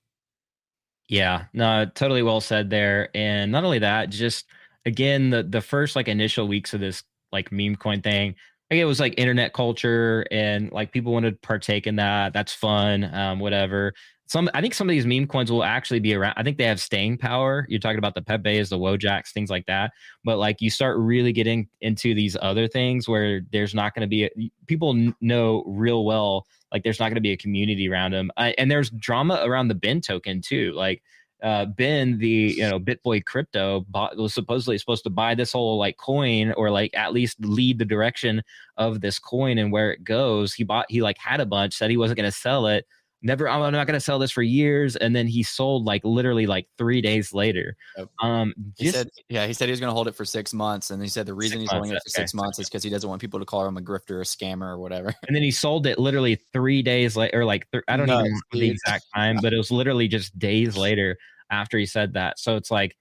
[1.08, 3.10] Yeah, no, totally well said there.
[3.14, 4.46] And not only that, just
[4.86, 8.36] again, the the first like initial weeks of this like meme coin thing,
[8.72, 12.34] like it was like internet culture and like people wanted to partake in that.
[12.34, 13.94] That's fun, um, whatever
[14.28, 16.34] some I think some of these meme coins will actually be around.
[16.38, 17.66] I think they have staying power.
[17.70, 19.92] You're talking about the Pepes, the Wojaks, things like that.
[20.24, 24.08] But like you start really getting into these other things where there's not going to
[24.08, 24.30] be a,
[24.66, 28.32] people know real well like there's not going to be a community around them.
[28.36, 30.74] I, and there's drama around the Ben token too.
[30.74, 31.04] Like
[31.44, 35.78] uh, Ben, the you know BitBoy Crypto, bought, was supposedly supposed to buy this whole
[35.78, 38.42] like coin or like at least lead the direction
[38.78, 40.54] of this coin and where it goes.
[40.54, 42.86] He bought, he like had a bunch, said he wasn't going to sell it
[43.22, 46.46] never i'm not going to sell this for years and then he sold like literally
[46.46, 47.76] like three days later.
[48.22, 50.54] Um he just, said yeah he said he was going to hold it for six
[50.54, 52.22] months and he said the reason he's holding it for okay.
[52.22, 54.26] six months is because he doesn't want people to call him a grifter or a
[54.26, 55.14] scammer or whatever.
[55.28, 58.20] And then he sold it literally three days later or like th- i don't no,
[58.20, 61.18] even know the exact time but it was literally just days later
[61.50, 62.40] after he said that.
[62.40, 62.96] So it's like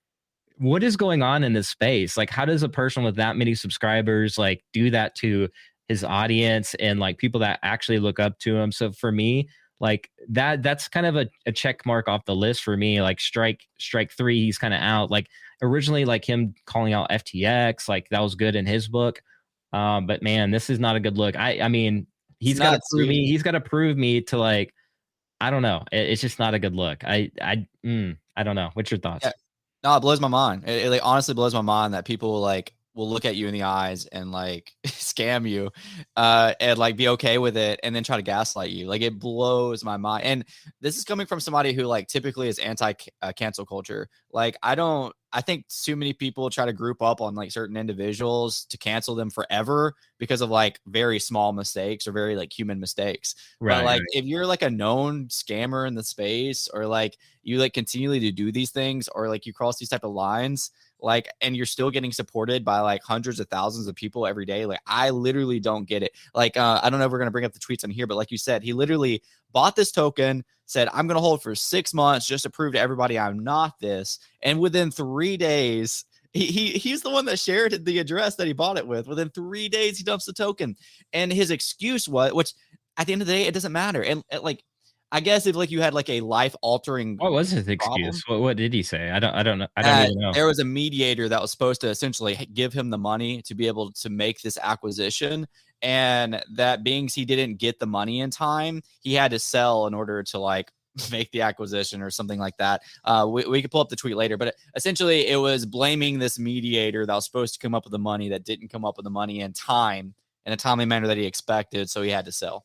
[0.58, 2.16] what is going on in this space?
[2.16, 5.48] Like how does a person with that many subscribers like do that to
[5.88, 8.70] his audience and like people that actually look up to him?
[8.70, 9.48] So for me
[9.84, 13.20] like that that's kind of a, a check mark off the list for me like
[13.20, 15.10] strike strike three he's kind of out.
[15.10, 15.28] Like
[15.60, 19.20] originally like him calling out ftx like that was good in his book.
[19.74, 21.36] Um but man this is not a good look.
[21.36, 22.06] I i mean
[22.38, 24.72] he's got to prove me he's got to prove me to like
[25.38, 25.84] i don't know.
[25.92, 27.04] It, it's just not a good look.
[27.04, 28.70] I i mm, i don't know.
[28.72, 29.26] What's your thoughts?
[29.26, 29.32] Yeah.
[29.82, 30.64] no it blows my mind.
[30.66, 33.52] It, it like honestly blows my mind that people like will look at you in
[33.52, 35.70] the eyes and like scam you
[36.16, 38.86] uh and like be okay with it and then try to gaslight you.
[38.86, 40.44] Like it blows my mind and
[40.80, 44.08] this is coming from somebody who like typically is anti uh, cancel culture.
[44.32, 47.76] Like i don't i think too many people try to group up on like certain
[47.76, 52.80] individuals to cancel them forever because of like very small mistakes or very like human
[52.80, 54.08] mistakes right but like right.
[54.12, 58.32] if you're like a known scammer in the space or like you like continually to
[58.32, 60.70] do these things or like you cross these type of lines
[61.00, 64.64] like and you're still getting supported by like hundreds of thousands of people every day
[64.64, 67.32] like i literally don't get it like uh, i don't know if we're going to
[67.32, 70.44] bring up the tweets on here but like you said he literally bought this token
[70.66, 73.78] said i'm going to hold for six months just to prove to everybody i'm not
[73.80, 78.48] this and within three days he, he he's the one that shared the address that
[78.48, 79.06] he bought it with.
[79.06, 80.76] Within three days he dumps the token.
[81.12, 82.52] And his excuse was which
[82.96, 84.02] at the end of the day it doesn't matter.
[84.02, 84.64] And, and like
[85.12, 87.16] I guess if like you had like a life altering.
[87.18, 88.22] What was his excuse?
[88.26, 89.10] What, what did he say?
[89.10, 89.34] I don't.
[89.34, 89.68] I don't know.
[89.76, 90.32] I don't uh, even know.
[90.32, 93.66] There was a mediator that was supposed to essentially give him the money to be
[93.66, 95.46] able to make this acquisition,
[95.82, 99.94] and that being he didn't get the money in time, he had to sell in
[99.94, 100.72] order to like
[101.12, 102.82] make the acquisition or something like that.
[103.04, 106.38] Uh, we, we could pull up the tweet later, but essentially it was blaming this
[106.38, 109.04] mediator that was supposed to come up with the money that didn't come up with
[109.04, 110.14] the money in time
[110.46, 112.64] in a timely manner that he expected, so he had to sell.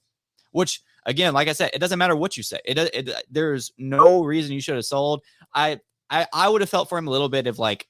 [0.51, 2.59] Which again, like I said, it doesn't matter what you say.
[2.63, 5.23] It, uh, it uh, there's no reason you should have sold.
[5.53, 7.87] I I I would have felt for him a little bit if like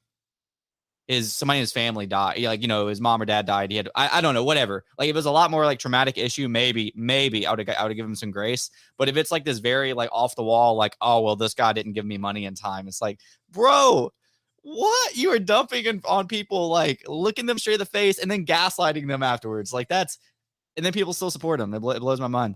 [1.07, 3.71] is somebody in his family died, like you know, his mom or dad died.
[3.71, 4.85] He had I, I don't know, whatever.
[4.97, 7.85] Like if it was a lot more like traumatic issue, maybe maybe I would I
[7.85, 8.69] would give him some grace.
[8.97, 11.73] But if it's like this very like off the wall, like oh well, this guy
[11.73, 12.87] didn't give me money in time.
[12.87, 13.19] It's like,
[13.51, 14.11] bro,
[14.61, 18.45] what you are dumping on people, like looking them straight in the face and then
[18.45, 19.73] gaslighting them afterwards.
[19.73, 20.19] Like that's,
[20.77, 21.73] and then people still support him.
[21.73, 22.55] It, it blows my mind.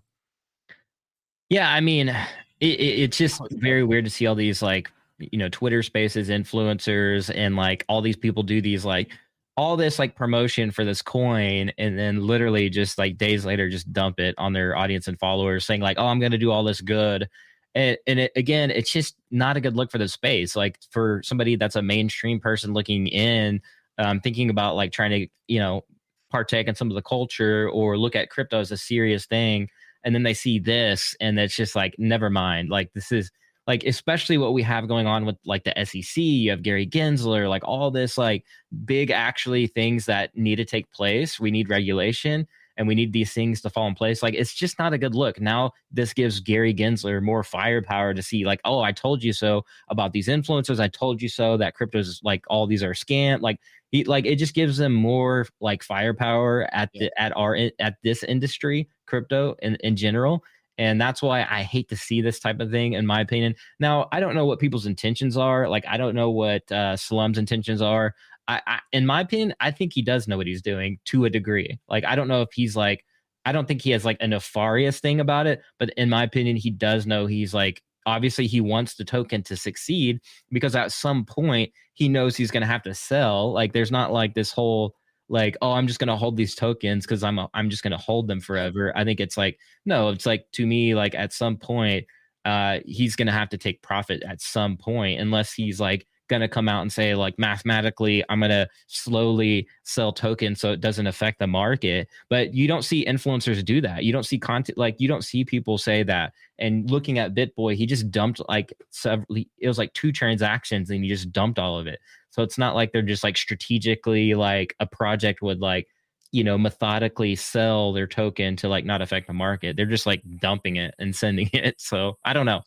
[1.54, 2.18] Yeah, I mean, it,
[2.60, 7.32] it, it's just very weird to see all these like you know Twitter Spaces influencers
[7.34, 9.12] and like all these people do these like
[9.56, 13.94] all this like promotion for this coin and then literally just like days later just
[13.94, 16.64] dump it on their audience and followers saying like oh i'm going to do all
[16.64, 17.30] this good
[17.76, 20.56] And, and it, again, it's just not a good look for the space.
[20.56, 23.62] Like for somebody that's a mainstream person looking in,
[23.98, 25.84] um, thinking about like trying to, you know,
[26.32, 29.70] partake in some of the culture or look at crypto as a serious thing.
[30.04, 32.70] And then they see this and it's just like, never mind.
[32.70, 33.32] Like this is
[33.66, 37.48] like, especially what we have going on with like the SEC, you have Gary Gensler,
[37.50, 38.44] like all this like
[38.86, 41.40] big actually things that need to take place.
[41.40, 44.24] We need regulation and we need these things to fall in place.
[44.24, 45.40] Like it's just not a good look.
[45.40, 49.64] Now this gives Gary Gensler more firepower to see, like, oh, I told you so
[49.90, 50.80] about these influencers.
[50.80, 53.42] I told you so that cryptos like all these are scam.
[53.42, 53.60] Like
[53.94, 58.24] he like it just gives them more like firepower at the at our at this
[58.24, 60.44] industry, crypto in, in general.
[60.80, 63.54] And that's why I hate to see this type of thing, in my opinion.
[63.80, 65.70] Now, I don't know what people's intentions are.
[65.70, 68.16] Like, I don't know what uh, Slum's intentions are.
[68.48, 71.30] I, I, in my opinion, I think he does know what he's doing to a
[71.30, 71.80] degree.
[71.88, 73.06] Like, I don't know if he's like,
[73.46, 76.56] I don't think he has like a nefarious thing about it, but in my opinion,
[76.56, 80.20] he does know he's like, obviously, he wants the token to succeed
[80.52, 83.52] because at some point he knows he's going to have to sell.
[83.52, 84.96] Like, there's not like this whole
[85.30, 87.92] like, oh, I'm just going to hold these tokens because I'm a, I'm just going
[87.92, 88.96] to hold them forever.
[88.96, 92.06] I think it's like, no, it's like to me, like at some point,
[92.46, 96.42] uh, he's going to have to take profit at some point, unless he's like going
[96.42, 100.82] to come out and say like mathematically i'm going to slowly sell tokens so it
[100.82, 102.08] doesn't affect the market.
[102.30, 104.04] But you don't see influencers do that.
[104.04, 106.34] You don't see content like you don't see people say that.
[106.60, 109.26] And looking at bitboy he just dumped like several
[109.58, 112.00] it was like two transactions and he just dumped all of it.
[112.30, 115.88] So it's not like they're just like strategically like a project would like
[116.32, 119.76] you know methodically sell their token to like not affect the market.
[119.76, 121.80] They're just like dumping it and sending it.
[121.80, 122.62] So i don't know.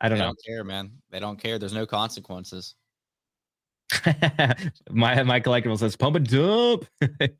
[0.00, 0.28] I don't they know.
[0.28, 0.92] don't care man.
[1.10, 1.58] They don't care.
[1.58, 2.74] There's no consequences
[4.90, 6.86] my my collectible says pump and dump.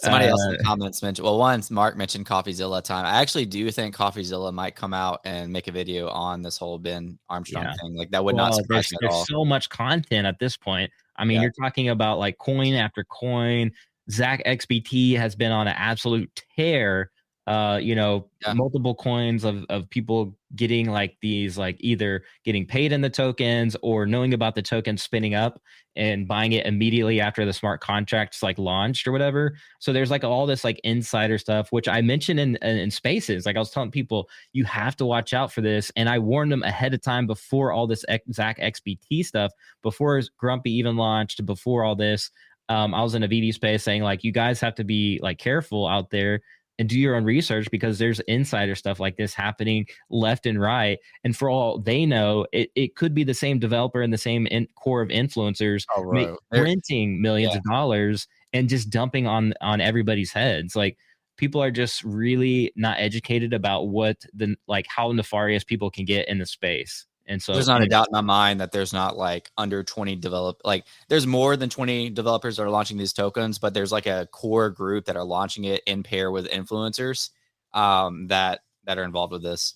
[0.00, 1.24] Somebody uh, else in the comments mentioned.
[1.24, 3.06] Well, once Mark mentioned CoffeeZilla time.
[3.06, 6.78] I actually do think CoffeeZilla might come out and make a video on this whole
[6.78, 7.74] Ben Armstrong yeah.
[7.80, 7.96] thing.
[7.96, 9.24] Like that would well, not surprise me at there's all.
[9.24, 10.90] so much content at this point.
[11.16, 11.42] I mean, yeah.
[11.42, 13.70] you're talking about like coin after coin.
[14.10, 17.10] Zach XBT has been on an absolute tear
[17.46, 18.54] uh you know yeah.
[18.54, 23.76] multiple coins of of people getting like these like either getting paid in the tokens
[23.82, 25.60] or knowing about the token spinning up
[25.96, 30.24] and buying it immediately after the smart contracts like launched or whatever so there's like
[30.24, 33.70] all this like insider stuff which i mentioned in, in in spaces like i was
[33.70, 37.02] telling people you have to watch out for this and i warned them ahead of
[37.02, 39.52] time before all this zach xbt stuff
[39.82, 42.30] before grumpy even launched before all this
[42.70, 45.38] um, I was in a VD space saying like you guys have to be like
[45.38, 46.40] careful out there
[46.78, 50.98] and do your own research because there's insider stuff like this happening left and right.
[51.22, 54.46] And for all they know, it, it could be the same developer and the same
[54.48, 56.30] in, core of influencers oh, right.
[56.50, 57.58] printing millions yeah.
[57.58, 60.74] of dollars and just dumping on on everybody's heads.
[60.74, 60.96] Like
[61.36, 66.28] people are just really not educated about what the like how nefarious people can get
[66.28, 67.06] in the space.
[67.26, 70.16] And so there's not a doubt in my mind that there's not like under 20
[70.16, 74.06] develop like there's more than 20 developers that are launching these tokens, but there's like
[74.06, 77.30] a core group that are launching it in pair with influencers
[77.72, 79.74] um that that are involved with this.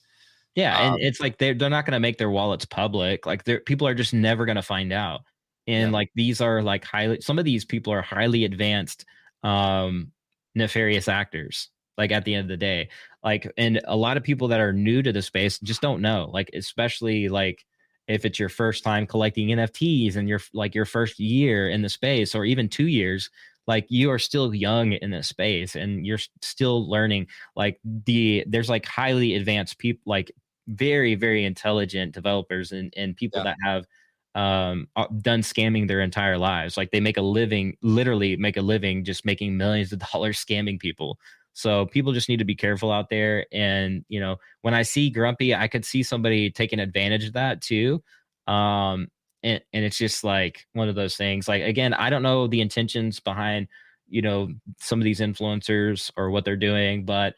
[0.55, 3.25] Yeah, um, and it's like they're they're not gonna make their wallets public.
[3.27, 5.23] Like they're people are just never gonna find out.
[5.67, 5.97] And yeah.
[5.97, 9.07] like these are like highly some of these people are highly advanced
[9.45, 10.13] um
[10.55, 12.89] nefarious actors like at the end of the day
[13.29, 16.31] like and a lot of people that are new to the space just don't know
[16.33, 17.67] like especially like
[18.07, 21.91] if it's your first time collecting nfts and you're like your first year in the
[21.91, 23.29] space or even two years
[23.67, 28.71] like you are still young in this space and you're still learning like the there's
[28.71, 30.33] like highly advanced people like
[30.67, 33.53] very very intelligent developers and, and people yeah.
[33.53, 33.85] that have
[34.35, 34.89] um
[35.21, 39.27] done scamming their entire lives like they make a living literally make a living just
[39.27, 41.19] making millions of dollars scamming people
[41.59, 43.45] so people just need to be careful out there.
[43.51, 47.61] And, you know, when I see Grumpy, I could see somebody taking advantage of that
[47.61, 48.01] too.
[48.47, 49.09] Um,
[49.43, 51.49] and, and it's just like one of those things.
[51.49, 53.67] Like, again, I don't know the intentions behind,
[54.09, 57.35] you know, some of these influencers or what they're doing, but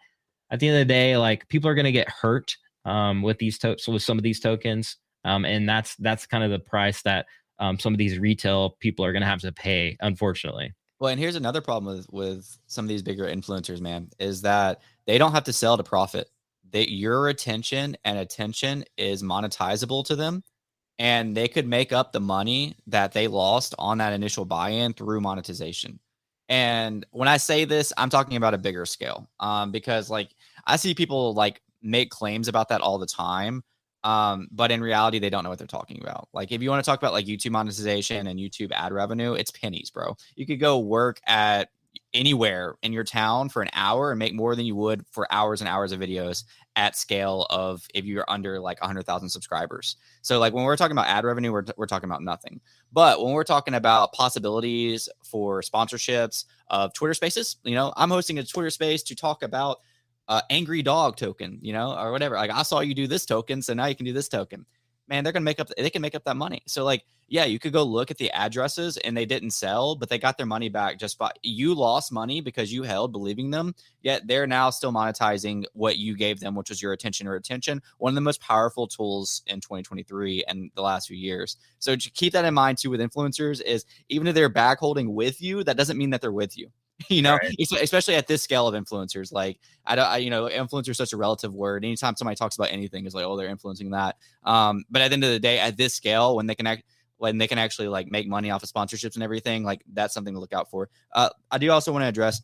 [0.50, 2.54] at the end of the day, like people are going to get hurt
[2.84, 4.98] um, with these to- so with some of these tokens.
[5.24, 7.24] Um, and that's that's kind of the price that
[7.58, 10.74] um, some of these retail people are going to have to pay, unfortunately.
[11.00, 14.82] Well, and here's another problem with with some of these bigger influencers, man, is that
[15.06, 16.28] they don't have to sell to profit.
[16.72, 20.44] That your attention and attention is monetizable to them,
[20.98, 25.20] and they could make up the money that they lost on that initial buy-in through
[25.22, 26.00] monetization.
[26.48, 30.30] And when I say this, I'm talking about a bigger scale, um, because like
[30.66, 33.64] I see people like make claims about that all the time,
[34.04, 36.28] um, but in reality, they don't know what they're talking about.
[36.32, 39.50] Like, if you want to talk about like YouTube monetization and YouTube ad revenue, it's
[39.50, 40.16] pennies, bro.
[40.36, 41.70] You could go work at
[42.12, 45.60] anywhere in your town for an hour and make more than you would for hours
[45.60, 46.44] and hours of videos
[46.76, 49.96] at scale of if you're under like 100,000 subscribers.
[50.22, 52.60] So like when we're talking about ad revenue we're, we're talking about nothing.
[52.92, 58.38] But when we're talking about possibilities for sponsorships of Twitter Spaces, you know, I'm hosting
[58.38, 59.80] a Twitter space to talk about
[60.30, 62.36] uh, angry dog token, you know, or whatever.
[62.36, 64.64] Like I saw you do this token, so now you can do this token
[65.10, 66.62] man, they're gonna make up they can make up that money.
[66.66, 70.08] So like, yeah, you could go look at the addresses and they didn't sell, but
[70.08, 73.74] they got their money back just by you lost money because you held believing them,
[74.02, 77.82] yet they're now still monetizing what you gave them, which was your attention or attention.
[77.98, 81.56] One of the most powerful tools in 2023 and the last few years.
[81.78, 85.14] So to keep that in mind too with influencers is even if they're back holding
[85.14, 86.70] with you, that doesn't mean that they're with you.
[87.08, 87.54] you know, right.
[87.80, 89.32] especially at this scale of influencers.
[89.32, 91.84] Like, I don't, I, you know, influencer is such a relative word.
[91.84, 94.16] Anytime somebody talks about anything, is like, oh, they're influencing that.
[94.44, 96.84] Um, but at the end of the day, at this scale, when they can act,
[97.18, 100.34] when they can actually like make money off of sponsorships and everything, like that's something
[100.34, 100.88] to look out for.
[101.12, 102.42] Uh, I do also want to address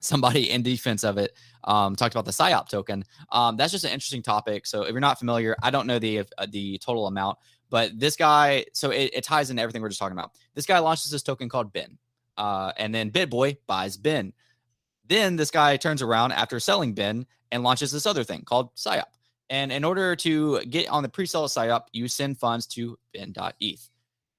[0.00, 1.32] somebody in defense of it
[1.64, 3.04] um, talked about the psyop token.
[3.30, 4.66] Um, that's just an interesting topic.
[4.66, 7.38] So if you're not familiar, I don't know the uh, the total amount,
[7.70, 10.32] but this guy, so it, it ties into everything we're just talking about.
[10.54, 11.96] This guy launches this token called Ben.
[12.36, 14.32] Uh, and then BitBoy buys Ben.
[15.06, 19.04] Then this guy turns around after selling Ben and launches this other thing called PSYOP.
[19.50, 23.90] And in order to get on the pre-sale PSYOP, you send funds to Ben.eth.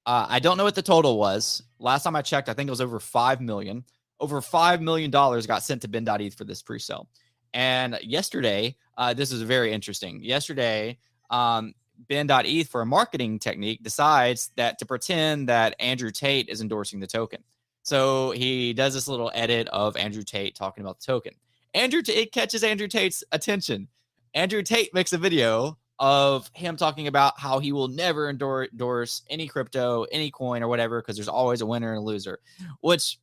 [0.06, 1.62] Uh, I don't know what the total was.
[1.78, 3.84] Last time I checked, I think it was over five million.
[4.20, 7.08] Over five million dollars got sent to Ben.eth for this pre-sale.
[7.52, 10.22] And yesterday, uh, this is very interesting.
[10.22, 10.98] Yesterday,
[11.30, 11.74] um,
[12.08, 17.06] Ben.eth for a marketing technique decides that to pretend that Andrew Tate is endorsing the
[17.06, 17.42] token.
[17.84, 21.34] So he does this little edit of Andrew Tate talking about the token.
[21.74, 23.88] Andrew Tate catches Andrew Tate's attention.
[24.34, 29.46] Andrew Tate makes a video of him talking about how he will never endorse any
[29.46, 32.40] crypto, any coin, or whatever, because there's always a winner and a loser,
[32.80, 33.18] which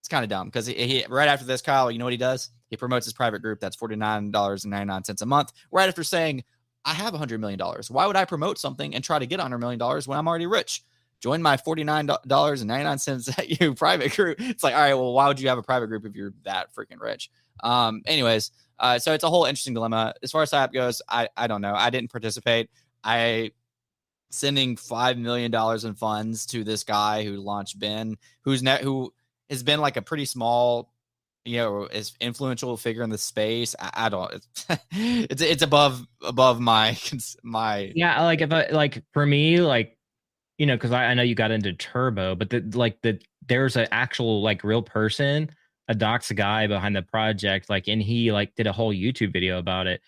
[0.00, 2.18] it's kind of dumb because he, he, right after this, Kyle, you know what he
[2.18, 2.50] does?
[2.68, 6.44] He promotes his private group that's $49.99 a month, right after saying,
[6.84, 7.60] I have $100 million.
[7.88, 10.84] Why would I promote something and try to get $100 million when I'm already rich?
[11.24, 14.38] Join my $49.99 at you private group.
[14.38, 16.68] It's like, all right, well, why would you have a private group if you're that
[16.74, 17.30] freaking rich?
[17.62, 20.12] Um, anyways, uh, so it's a whole interesting dilemma.
[20.22, 21.74] As far as app goes, I, I don't know.
[21.74, 22.68] I didn't participate.
[23.02, 23.52] I
[24.28, 29.10] sending five million dollars in funds to this guy who launched Ben, who's net who
[29.48, 30.92] has been like a pretty small,
[31.46, 33.74] you know, is influential figure in the space.
[33.80, 34.34] I, I don't.
[34.34, 36.98] It's, it's it's above above my
[37.42, 37.92] my.
[37.94, 39.96] Yeah, like if I like for me, like
[40.58, 43.76] you know, because I, I know you got into turbo, but the like the there's
[43.76, 45.50] an actual like real person,
[45.88, 49.58] a docs guy behind the project, like, and he like did a whole YouTube video
[49.58, 50.00] about it.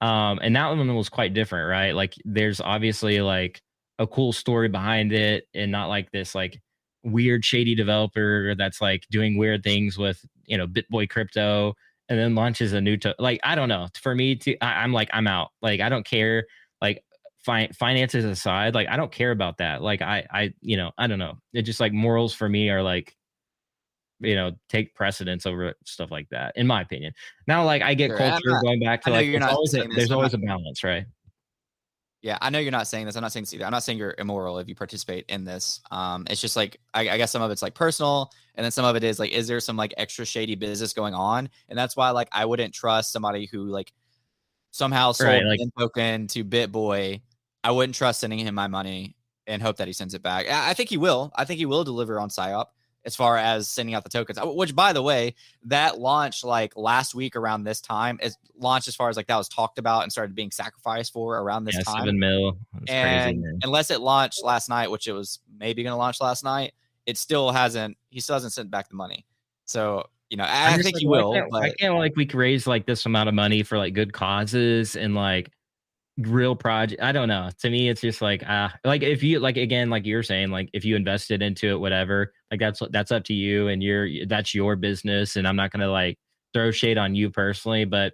[0.00, 1.92] Um, and that one was quite different, right?
[1.94, 3.62] Like, there's obviously like
[3.98, 6.60] a cool story behind it, and not like this like
[7.04, 11.74] weird shady developer that's like doing weird things with you know BitBoy crypto
[12.08, 13.88] and then launches a new to like I don't know.
[14.00, 15.50] For me, to I, I'm like I'm out.
[15.62, 16.44] Like I don't care.
[16.82, 17.02] Like
[17.44, 19.82] fi- finances aside, like I don't care about that.
[19.82, 21.38] Like I, I, you know, I don't know.
[21.52, 23.16] It just like morals for me are like,
[24.20, 27.12] you know, take precedence over stuff like that, in my opinion.
[27.46, 30.10] Now, like I get sure, culture not, going back to like there's always, a, there's
[30.10, 31.04] always a balance, right?
[32.22, 33.16] Yeah, I know you're not saying this.
[33.16, 33.66] I'm not saying this either.
[33.66, 35.82] I'm not saying you're immoral if you participate in this.
[35.90, 38.86] Um, it's just like I, I guess some of it's like personal, and then some
[38.86, 41.50] of it is like, is there some like extra shady business going on?
[41.68, 43.92] And that's why like I wouldn't trust somebody who like
[44.70, 47.20] somehow sold right, like, token to BitBoy
[47.64, 50.48] I wouldn't trust sending him my money and hope that he sends it back.
[50.48, 51.32] I think he will.
[51.34, 52.66] I think he will deliver on PSYOP
[53.04, 54.38] as far as sending out the tokens.
[54.38, 55.34] Uh, which, by the way,
[55.64, 58.18] that launch like last week around this time.
[58.22, 61.38] Is launched as far as like that was talked about and started being sacrificed for
[61.38, 62.00] around this yeah, time.
[62.00, 62.58] Seven mil.
[62.88, 66.44] and crazy, unless it launched last night, which it was maybe going to launch last
[66.44, 66.72] night,
[67.06, 67.96] it still hasn't.
[68.10, 69.26] He still hasn't sent back the money.
[69.64, 71.32] So you know, I, I think like, he will.
[71.32, 71.62] I can't, but...
[71.62, 74.96] I can't like we could raise like this amount of money for like good causes
[74.96, 75.50] and like
[76.18, 77.50] real project i don't know.
[77.60, 80.50] To me it's just like ah uh, like if you like again like you're saying
[80.50, 84.26] like if you invested into it whatever like that's that's up to you and you're
[84.26, 86.16] that's your business and i'm not gonna like
[86.52, 88.12] throw shade on you personally but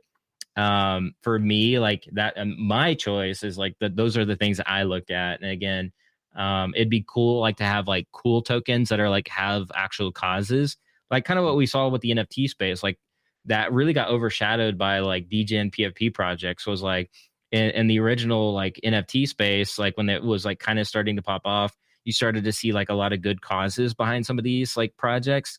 [0.56, 4.56] um for me like that um, my choice is like that those are the things
[4.56, 5.42] that i looked at.
[5.42, 5.92] And again
[6.34, 10.10] um it'd be cool like to have like cool tokens that are like have actual
[10.10, 10.76] causes
[11.10, 12.98] like kind of what we saw with the nft space like
[13.44, 17.10] that really got overshadowed by like degen pfp projects was like
[17.52, 21.16] in, in the original like NFT space, like when it was like kind of starting
[21.16, 24.38] to pop off, you started to see like a lot of good causes behind some
[24.38, 25.58] of these like projects.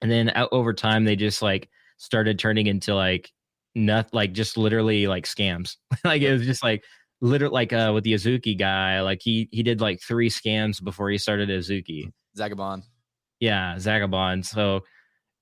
[0.00, 3.32] And then out over time, they just like started turning into like
[3.74, 5.76] not like just literally like scams.
[6.04, 6.84] like it was just like
[7.20, 11.10] literally like uh with the Azuki guy, like he he did like three scams before
[11.10, 12.12] he started Azuki.
[12.36, 12.84] Zagabond.
[13.40, 14.46] Yeah, Zagabond.
[14.46, 14.84] So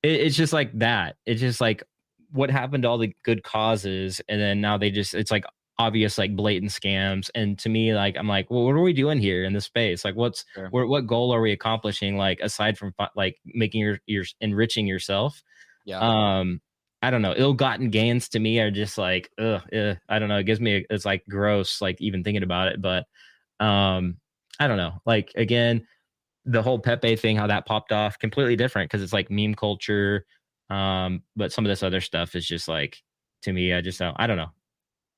[0.02, 1.16] it, it's just like that.
[1.26, 1.82] It's just like
[2.30, 5.44] what happened to all the good causes, and then now they just it's like
[5.78, 7.30] obvious like blatant scams.
[7.34, 10.04] And to me, like I'm like, well, what are we doing here in this space?
[10.04, 10.68] Like, what's Sure.
[10.70, 12.16] what, what goal are we accomplishing?
[12.16, 15.42] Like aside from like making your your enriching yourself.
[15.84, 15.98] Yeah.
[16.00, 16.60] Um,
[17.02, 17.34] I don't know.
[17.36, 20.38] Ill-gotten gains to me are just like, ugh, ugh, I don't know.
[20.38, 22.80] It gives me it's like gross, like even thinking about it.
[22.80, 23.04] But
[23.60, 24.16] um,
[24.58, 24.94] I don't know.
[25.04, 25.86] Like again,
[26.46, 30.24] the whole Pepe thing, how that popped off, completely different because it's like meme culture.
[30.70, 33.02] Um, but some of this other stuff is just like
[33.42, 34.16] to me, I just don't.
[34.18, 34.50] I don't know.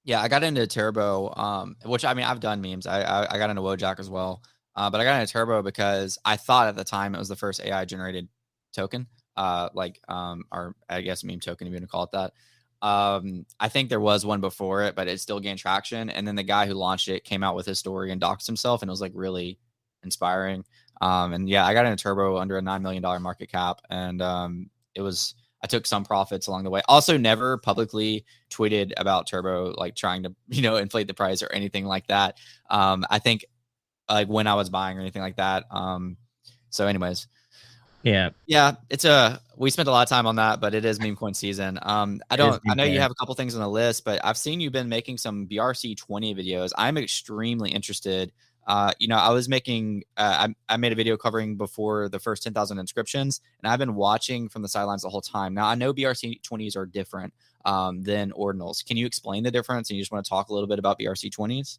[0.09, 2.87] Yeah, I got into Turbo, um, which I mean, I've done memes.
[2.87, 4.43] I I, I got into Wojak as well,
[4.75, 7.37] uh, but I got into Turbo because I thought at the time it was the
[7.37, 8.27] first AI generated
[8.73, 9.07] token,
[9.37, 12.33] uh, like um, or I guess meme token, if you want to call it that.
[12.81, 16.09] Um, I think there was one before it, but it still gained traction.
[16.09, 18.81] And then the guy who launched it came out with his story and doxed himself,
[18.81, 19.59] and it was like really
[20.05, 20.65] inspiring.
[21.03, 24.23] Um, and yeah, I got into Turbo under a nine million dollar market cap, and
[24.23, 26.83] um, it was I took some profits along the way.
[26.89, 31.53] Also, never publicly tweeted about Turbo, like trying to, you know, inflate the price or
[31.53, 32.39] anything like that.
[32.71, 33.45] Um, I think
[34.09, 35.65] like when I was buying or anything like that.
[35.71, 36.17] Um,
[36.71, 37.27] so anyways,
[38.03, 41.01] Yeah, yeah, it's a, we spent a lot of time on that, but it is
[41.01, 41.79] meme coin season.
[41.83, 44.37] Um, I don't, I know you have a couple things on the list, but I've
[44.37, 46.71] seen you've been making some BRC 20 videos.
[46.79, 48.33] I'm extremely interested.
[48.69, 52.19] Uh, you know, I was making, uh, I, I made a video covering before the
[52.19, 55.55] first 10,000 inscriptions, and I've been watching from the sidelines the whole time.
[55.55, 57.33] Now, I know BRC 20s are different
[57.65, 58.85] um, than ordinals.
[58.85, 59.89] Can you explain the difference?
[59.89, 61.79] And you just want to talk a little bit about BRC 20s?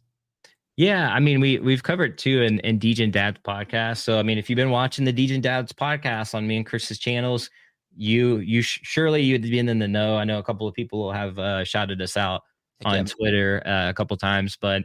[0.76, 3.98] Yeah, I mean, we we've covered too in in Degen Dad's podcast.
[3.98, 6.98] So I mean, if you've been watching the Degen Dad's podcast on me and Chris's
[6.98, 7.50] channels,
[7.94, 10.16] you you sh- surely you'd been in the know.
[10.16, 12.42] I know a couple of people have uh, shouted us out
[12.80, 12.88] yeah.
[12.88, 14.84] on Twitter uh, a couple times, but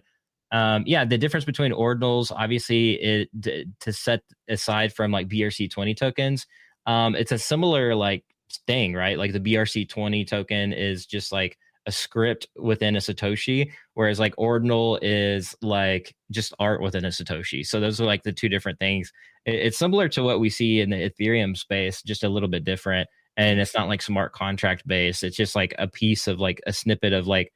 [0.56, 5.70] um, yeah, the difference between ordinals, obviously, it d- to set aside from like BRC
[5.72, 6.46] twenty tokens,
[6.86, 8.24] um, it's a similar like
[8.68, 9.18] thing, right?
[9.18, 14.34] Like the BRC twenty token is just like a script within a Satoshi, whereas like
[14.38, 17.66] ordinal is like just art within a Satoshi.
[17.66, 19.12] So those are like the two different things.
[19.46, 22.64] It- it's similar to what we see in the Ethereum space, just a little bit
[22.64, 23.08] different.
[23.38, 25.24] And it's not like smart contract based.
[25.24, 27.52] It's just like a piece of like a snippet of like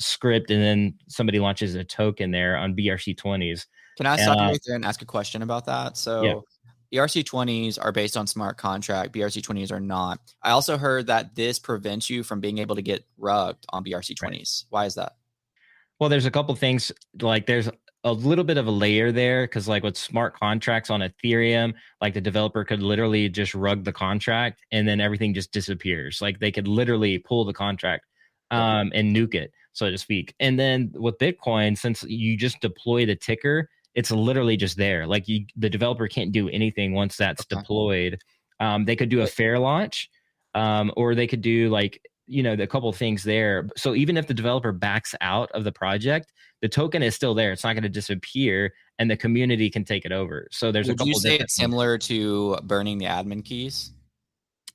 [0.00, 3.66] script, and then somebody launches a token there on BRC twenties.
[3.96, 5.96] Can I stop you Uh, right there and ask a question about that?
[5.96, 6.44] So
[6.92, 10.18] BRC 20s are based on smart contract, BRC 20s are not.
[10.42, 14.16] I also heard that this prevents you from being able to get rugged on BRC
[14.16, 14.64] 20s.
[14.70, 15.16] Why is that?
[15.98, 16.90] Well, there's a couple things
[17.20, 17.68] like there's
[18.04, 22.14] a little bit of a layer there because like with smart contracts on Ethereum, like
[22.14, 26.22] the developer could literally just rug the contract and then everything just disappears.
[26.22, 28.06] Like they could literally pull the contract
[28.50, 30.34] um, and nuke it, so to speak.
[30.40, 35.06] And then with Bitcoin, since you just deploy the ticker, it's literally just there.
[35.06, 37.60] Like you, the developer can't do anything once that's Okay.
[37.60, 38.18] deployed.
[38.60, 40.10] Um, they could do a fair launch,
[40.54, 43.68] um, or they could do like you know the couple things there.
[43.76, 47.50] So even if the developer backs out of the project, the token is still there.
[47.52, 50.46] It's not going to disappear, and the community can take it over.
[50.52, 51.06] So there's a couple.
[51.06, 53.92] Would you say it's similar to burning the admin keys?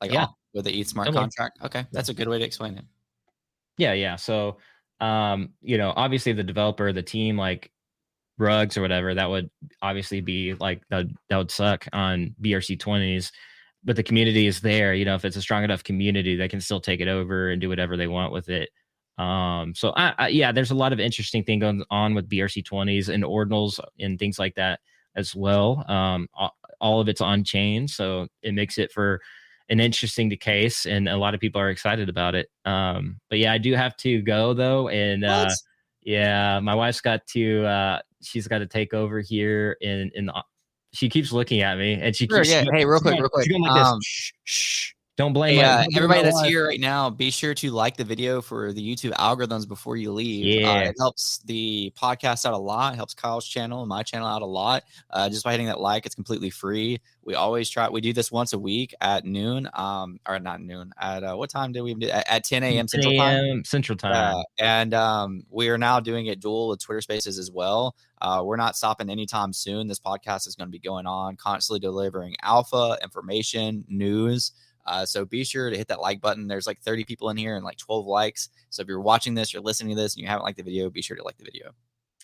[0.01, 0.25] Like Yeah.
[0.25, 1.23] on- with the ETH smart Similar.
[1.23, 1.59] contract?
[1.63, 1.85] Okay.
[1.91, 2.85] That's a good way to explain it.
[3.77, 4.15] Yeah, yeah.
[4.15, 4.57] So,
[5.05, 7.71] um, you know, obviously the developer, the team, like
[8.37, 9.49] rugs or whatever, that would
[9.81, 13.31] obviously be like that, that would suck on BRC twenties.
[13.83, 14.95] But the community is there.
[14.95, 17.61] You know, if it's a strong enough community, they can still take it over and
[17.61, 18.69] do whatever they want with it.
[19.17, 22.65] Um, so I, I yeah, there's a lot of interesting thing going on with BRC
[22.65, 24.79] twenties and ordinals and things like that
[25.15, 25.85] as well.
[25.89, 29.21] Um, all, all of it's on chain, so it makes it for
[29.69, 32.49] an interesting case, and a lot of people are excited about it.
[32.65, 35.49] Um, but yeah, I do have to go though, and uh,
[36.03, 40.43] yeah, my wife's got to uh, she's got to take over here in in the.
[40.93, 42.63] She keeps looking at me, and she Sure, keeps yeah.
[42.71, 43.47] Hey, real quick, real quick.
[43.51, 43.99] Like Um.
[44.01, 44.94] Shh, shh.
[45.17, 46.47] Don't blame Hey, my- uh, everybody that's wife.
[46.49, 50.11] here right now, be sure to like the video for the YouTube algorithms before you
[50.11, 50.57] leave.
[50.57, 50.79] Uh, Yeah.
[50.89, 52.91] it helps the podcast out a lot.
[52.93, 54.83] It helps Kyle's channel and my channel out a lot.
[55.09, 56.99] Uh, just by hitting that like, it's completely free.
[57.23, 57.87] We always try.
[57.87, 59.69] We do this once a week at noon.
[59.73, 60.91] Um, or not noon.
[60.99, 62.09] At uh, what time did we do?
[62.09, 62.87] At, at 10 a.m.
[62.89, 63.63] Central Time.
[63.63, 64.35] Central Time.
[64.35, 67.95] Uh, and um, we are now doing it dual with Twitter Spaces as well.
[68.21, 69.87] Uh, we're not stopping anytime soon.
[69.87, 74.51] This podcast is going to be going on, constantly delivering alpha information, news.
[74.85, 76.47] Uh, so be sure to hit that like button.
[76.47, 78.49] There's like 30 people in here and like 12 likes.
[78.69, 80.89] So if you're watching this, you're listening to this, and you haven't liked the video,
[80.89, 81.71] be sure to like the video.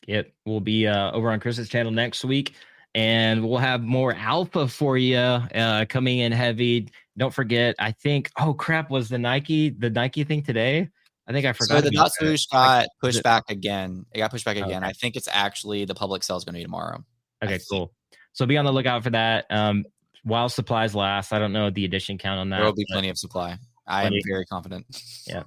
[0.07, 2.55] Yep, we'll be uh, over on Chris's channel next week,
[2.95, 6.89] and we'll have more alpha for you uh, coming in heavy.
[7.17, 8.31] Don't forget, I think.
[8.39, 8.89] Oh crap!
[8.89, 10.89] Was the Nike the Nike thing today?
[11.27, 11.75] I think I forgot.
[11.75, 14.05] So the about dot swoosh got pushed back again.
[14.11, 14.83] It got pushed back again.
[14.83, 14.89] Okay.
[14.89, 17.03] I think it's actually the public sale is going to be tomorrow.
[17.43, 17.93] Okay, cool.
[18.33, 19.45] So be on the lookout for that.
[19.49, 19.85] Um,
[20.23, 21.33] while supplies last.
[21.33, 22.57] I don't know the edition count on that.
[22.57, 23.57] There will be plenty of supply.
[23.87, 24.85] I am very confident.
[25.27, 25.43] Yeah.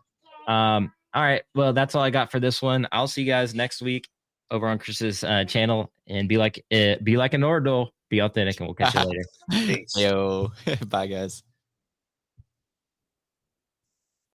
[0.46, 0.92] Um.
[1.14, 1.42] All right.
[1.54, 2.88] Well, that's all I got for this one.
[2.90, 4.08] I'll see you guys next week
[4.50, 8.58] over on Chris's uh, channel and be like, uh, be like an Nordle, be authentic,
[8.58, 9.84] and we'll catch you later.
[9.96, 10.52] Yo,
[10.88, 11.42] bye guys.